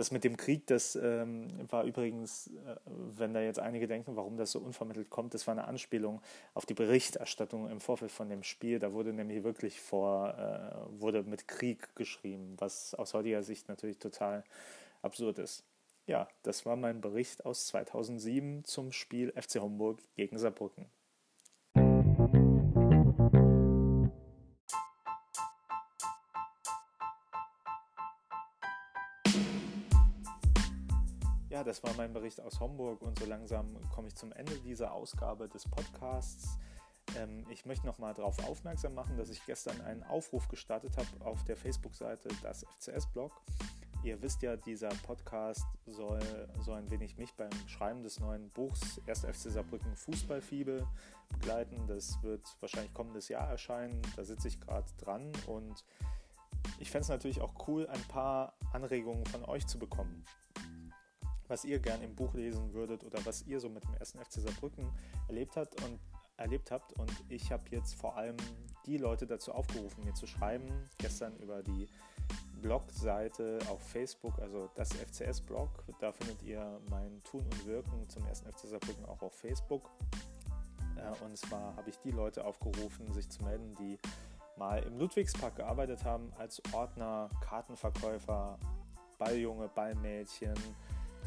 Das 0.00 0.10
mit 0.10 0.24
dem 0.24 0.38
Krieg, 0.38 0.66
das 0.66 0.96
ähm, 0.96 1.46
war 1.70 1.84
übrigens, 1.84 2.46
äh, 2.46 2.76
wenn 2.86 3.34
da 3.34 3.42
jetzt 3.42 3.58
einige 3.58 3.86
denken, 3.86 4.16
warum 4.16 4.38
das 4.38 4.52
so 4.52 4.58
unvermittelt 4.58 5.10
kommt, 5.10 5.34
das 5.34 5.46
war 5.46 5.52
eine 5.52 5.68
Anspielung 5.68 6.22
auf 6.54 6.64
die 6.64 6.72
Berichterstattung 6.72 7.68
im 7.68 7.82
Vorfeld 7.82 8.10
von 8.10 8.30
dem 8.30 8.42
Spiel. 8.42 8.78
Da 8.78 8.94
wurde 8.94 9.12
nämlich 9.12 9.44
wirklich 9.44 9.78
vor, 9.78 10.30
äh, 10.38 10.98
wurde 11.02 11.22
mit 11.22 11.48
Krieg 11.48 11.94
geschrieben, 11.96 12.54
was 12.56 12.94
aus 12.94 13.12
heutiger 13.12 13.42
Sicht 13.42 13.68
natürlich 13.68 13.98
total 13.98 14.42
absurd 15.02 15.38
ist. 15.38 15.64
Ja, 16.06 16.28
das 16.44 16.64
war 16.64 16.76
mein 16.76 17.02
Bericht 17.02 17.44
aus 17.44 17.66
2007 17.66 18.64
zum 18.64 18.92
Spiel 18.92 19.34
FC 19.36 19.60
Homburg 19.60 20.00
gegen 20.16 20.38
Saarbrücken. 20.38 20.86
Ja, 31.50 31.64
das 31.64 31.82
war 31.82 31.92
mein 31.94 32.12
Bericht 32.12 32.40
aus 32.40 32.60
Homburg 32.60 33.02
und 33.02 33.18
so 33.18 33.26
langsam 33.26 33.66
komme 33.90 34.06
ich 34.06 34.14
zum 34.14 34.30
Ende 34.30 34.54
dieser 34.60 34.92
Ausgabe 34.92 35.48
des 35.48 35.68
Podcasts. 35.68 36.56
Ähm, 37.16 37.44
ich 37.50 37.66
möchte 37.66 37.86
noch 37.86 37.98
mal 37.98 38.14
darauf 38.14 38.38
aufmerksam 38.48 38.94
machen, 38.94 39.16
dass 39.16 39.30
ich 39.30 39.44
gestern 39.46 39.80
einen 39.80 40.04
Aufruf 40.04 40.46
gestartet 40.46 40.96
habe 40.96 41.08
auf 41.24 41.42
der 41.42 41.56
Facebook-Seite 41.56 42.28
das 42.44 42.64
FCS-Blog. 42.78 43.32
Ihr 44.04 44.22
wisst 44.22 44.42
ja, 44.42 44.56
dieser 44.56 44.90
Podcast 45.04 45.66
soll 45.86 46.20
so 46.60 46.70
ein 46.70 46.88
wenig 46.88 47.18
mich 47.18 47.34
beim 47.34 47.50
Schreiben 47.66 48.04
des 48.04 48.20
neuen 48.20 48.48
Buchs 48.50 49.00
1. 49.08 49.24
FC 49.24 49.50
Saarbrücken 49.50 49.96
Fußballfibel 49.96 50.86
begleiten. 51.30 51.84
Das 51.88 52.22
wird 52.22 52.46
wahrscheinlich 52.60 52.94
kommendes 52.94 53.28
Jahr 53.28 53.48
erscheinen. 53.48 54.00
Da 54.14 54.22
sitze 54.22 54.46
ich 54.46 54.60
gerade 54.60 54.86
dran 54.98 55.32
und 55.48 55.84
ich 56.78 56.92
fände 56.92 57.02
es 57.02 57.08
natürlich 57.08 57.40
auch 57.40 57.66
cool, 57.66 57.88
ein 57.88 58.04
paar 58.04 58.54
Anregungen 58.72 59.26
von 59.26 59.44
euch 59.46 59.66
zu 59.66 59.80
bekommen 59.80 60.24
was 61.50 61.64
ihr 61.64 61.80
gern 61.80 62.00
im 62.02 62.14
Buch 62.14 62.32
lesen 62.34 62.72
würdet 62.72 63.04
oder 63.04 63.24
was 63.26 63.42
ihr 63.46 63.60
so 63.60 63.68
mit 63.68 63.84
dem 63.84 63.94
ersten 63.94 64.18
FC 64.18 64.34
Saarbrücken 64.34 64.88
erlebt 65.28 65.56
habt 65.56 65.82
und 65.84 65.98
erlebt 66.36 66.70
habt. 66.70 66.92
Und 66.94 67.12
ich 67.28 67.52
habe 67.52 67.64
jetzt 67.70 67.94
vor 67.94 68.16
allem 68.16 68.36
die 68.86 68.96
Leute 68.96 69.26
dazu 69.26 69.52
aufgerufen, 69.52 70.04
mir 70.04 70.14
zu 70.14 70.26
schreiben. 70.26 70.68
Gestern 70.98 71.36
über 71.36 71.62
die 71.62 71.88
Blogseite 72.62 73.58
auf 73.68 73.82
Facebook, 73.82 74.38
also 74.38 74.70
das 74.74 74.90
FCS-Blog. 74.92 75.84
Da 75.98 76.12
findet 76.12 76.42
ihr 76.42 76.80
mein 76.88 77.22
Tun 77.24 77.44
und 77.44 77.66
Wirken 77.66 78.08
zum 78.08 78.24
ersten 78.26 78.50
FC 78.50 78.68
Saarbrücken 78.68 79.04
auch 79.04 79.20
auf 79.20 79.34
Facebook. 79.34 79.90
Äh, 80.96 81.24
und 81.24 81.36
zwar 81.36 81.76
habe 81.76 81.90
ich 81.90 81.98
die 81.98 82.10
Leute 82.10 82.44
aufgerufen, 82.44 83.12
sich 83.12 83.28
zu 83.28 83.42
melden, 83.42 83.74
die 83.74 83.98
mal 84.56 84.82
im 84.82 84.98
Ludwigspark 84.98 85.56
gearbeitet 85.56 86.04
haben 86.04 86.32
als 86.38 86.62
Ordner, 86.72 87.30
Kartenverkäufer, 87.40 88.58
Balljunge, 89.18 89.68
Ballmädchen, 89.68 90.54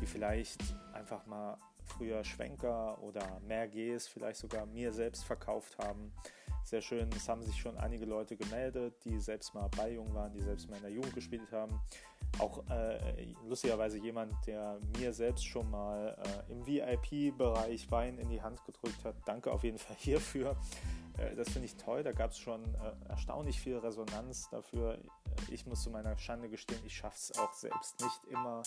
die 0.02 0.06
vielleicht 0.06 0.62
einfach 0.94 1.26
mal 1.26 1.58
früher 1.86 2.24
Schwenker 2.24 2.98
oder 3.02 3.40
mehr 3.48 3.68
Gs 3.68 4.08
vielleicht 4.08 4.40
sogar 4.40 4.66
mir 4.66 4.92
selbst 4.92 5.24
verkauft 5.26 5.78
haben. 5.78 6.12
sehr 6.64 6.82
schön. 6.82 7.10
Es 7.16 7.28
haben 7.28 7.42
sich 7.44 7.58
schon 7.58 7.78
einige 7.78 8.06
Leute 8.06 8.38
gemeldet, 8.38 8.96
die 9.04 9.20
selbst 9.20 9.54
mal 9.54 9.70
bei 9.76 9.92
Jung 9.92 10.14
waren, 10.14 10.32
die 10.32 10.42
selbst 10.42 10.70
mal 10.70 10.78
in 10.78 10.84
der 10.84 10.92
Jugend 10.92 11.14
gespielt 11.14 11.52
haben. 11.52 11.80
Auch 12.40 12.64
äh, 12.70 13.34
lustigerweise 13.46 14.00
jemand, 14.00 14.34
der 14.48 14.80
mir 14.98 15.14
selbst 15.14 15.46
schon 15.46 15.70
mal 15.70 16.18
äh, 16.18 16.52
im 16.52 16.66
VIP-Bereich 16.66 17.92
Wein 17.92 18.18
in 18.18 18.30
die 18.30 18.42
Hand 18.42 18.64
gedrückt 18.66 19.04
hat. 19.04 19.16
Danke 19.26 19.52
auf 19.52 19.64
jeden 19.64 19.78
Fall 19.78 19.98
hierfür. 20.00 20.56
Äh, 21.18 21.36
das 21.36 21.50
finde 21.50 21.66
ich 21.66 21.76
toll. 21.76 22.04
Da 22.04 22.12
gab 22.12 22.32
es 22.32 22.40
schon 22.40 22.64
äh, 22.76 23.10
erstaunlich 23.10 23.60
viel 23.60 23.78
Resonanz 23.78 24.50
dafür. 24.50 24.98
Ich 25.50 25.66
muss 25.66 25.84
zu 25.84 25.90
meiner 25.90 26.18
Schande 26.18 26.50
gestehen, 26.50 26.80
ich 26.86 26.96
schaffe 26.96 27.18
es 27.18 27.40
auch 27.40 27.54
selbst 27.54 28.00
nicht 28.02 28.26
immer, 28.30 28.64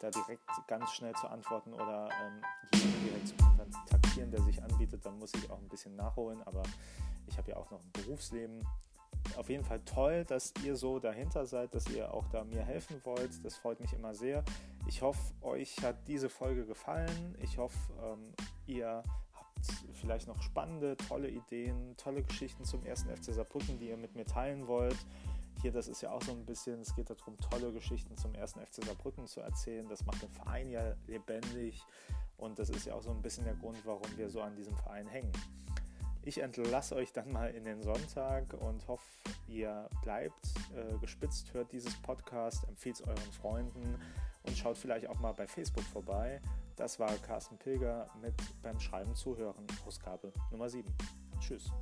da 0.00 0.10
direkt 0.10 0.48
ganz 0.66 0.90
schnell 0.92 1.14
zu 1.14 1.28
antworten 1.28 1.72
oder 1.72 2.08
ähm, 2.22 2.42
jeden 2.74 3.04
direkt 3.04 3.28
zu 3.28 3.34
kontaktieren, 3.36 4.30
der 4.30 4.42
sich 4.42 4.62
anbietet. 4.62 5.04
Dann 5.04 5.18
muss 5.18 5.32
ich 5.34 5.50
auch 5.50 5.58
ein 5.58 5.68
bisschen 5.68 5.96
nachholen. 5.96 6.42
Aber 6.44 6.62
ich 7.26 7.36
habe 7.38 7.50
ja 7.50 7.56
auch 7.56 7.70
noch 7.70 7.80
ein 7.80 7.92
Berufsleben 7.92 8.66
auf 9.36 9.50
jeden 9.50 9.64
Fall 9.64 9.80
toll, 9.80 10.24
dass 10.24 10.52
ihr 10.64 10.76
so 10.76 10.98
dahinter 10.98 11.46
seid, 11.46 11.74
dass 11.74 11.88
ihr 11.88 12.12
auch 12.12 12.28
da 12.28 12.44
mir 12.44 12.62
helfen 12.62 13.00
wollt. 13.04 13.44
Das 13.44 13.56
freut 13.56 13.80
mich 13.80 13.92
immer 13.92 14.14
sehr. 14.14 14.44
Ich 14.86 15.02
hoffe, 15.02 15.20
euch 15.42 15.82
hat 15.82 15.96
diese 16.06 16.28
Folge 16.28 16.64
gefallen. 16.64 17.34
Ich 17.42 17.58
hoffe, 17.58 17.76
ähm, 18.02 18.32
ihr 18.66 19.02
vielleicht 19.92 20.28
noch 20.28 20.40
spannende, 20.42 20.96
tolle 20.96 21.28
Ideen, 21.28 21.96
tolle 21.96 22.22
Geschichten 22.22 22.64
zum 22.64 22.84
ersten 22.84 23.14
FC 23.14 23.34
Saarbrücken, 23.34 23.78
die 23.78 23.88
ihr 23.88 23.96
mit 23.96 24.14
mir 24.14 24.24
teilen 24.24 24.66
wollt. 24.66 24.96
Hier, 25.62 25.72
das 25.72 25.88
ist 25.88 26.02
ja 26.02 26.10
auch 26.10 26.22
so 26.22 26.32
ein 26.32 26.44
bisschen, 26.44 26.80
es 26.80 26.94
geht 26.94 27.08
darum, 27.08 27.36
tolle 27.38 27.72
Geschichten 27.72 28.16
zum 28.16 28.34
ersten 28.34 28.60
FC 28.60 28.84
Saarbrücken 28.84 29.26
zu 29.26 29.40
erzählen. 29.40 29.88
Das 29.88 30.04
macht 30.04 30.22
den 30.22 30.30
Verein 30.30 30.70
ja 30.70 30.94
lebendig 31.06 31.82
und 32.36 32.58
das 32.58 32.70
ist 32.70 32.86
ja 32.86 32.94
auch 32.94 33.02
so 33.02 33.10
ein 33.10 33.22
bisschen 33.22 33.44
der 33.44 33.54
Grund, 33.54 33.78
warum 33.84 34.16
wir 34.16 34.28
so 34.28 34.42
an 34.42 34.54
diesem 34.54 34.76
Verein 34.76 35.06
hängen. 35.06 35.32
Ich 36.22 36.38
entlasse 36.38 36.96
euch 36.96 37.12
dann 37.12 37.32
mal 37.32 37.50
in 37.52 37.64
den 37.64 37.82
Sonntag 37.82 38.52
und 38.54 38.86
hoffe, 38.88 39.04
ihr 39.46 39.88
bleibt 40.02 40.46
äh, 40.74 40.98
gespitzt, 40.98 41.54
hört 41.54 41.70
dieses 41.72 41.94
Podcast, 42.02 42.66
empfiehlt 42.68 42.96
es 42.96 43.02
euren 43.06 43.32
Freunden 43.32 43.98
und 44.46 44.56
schaut 44.56 44.78
vielleicht 44.78 45.08
auch 45.08 45.18
mal 45.18 45.32
bei 45.32 45.46
Facebook 45.46 45.84
vorbei. 45.84 46.40
Das 46.76 46.98
war 46.98 47.10
Carsten 47.26 47.56
Pilger 47.56 48.08
mit 48.20 48.34
beim 48.62 48.78
Schreiben 48.78 49.14
zuhören, 49.14 49.66
Ausgabe 49.86 50.32
Nummer 50.50 50.68
7. 50.68 50.92
Tschüss. 51.40 51.72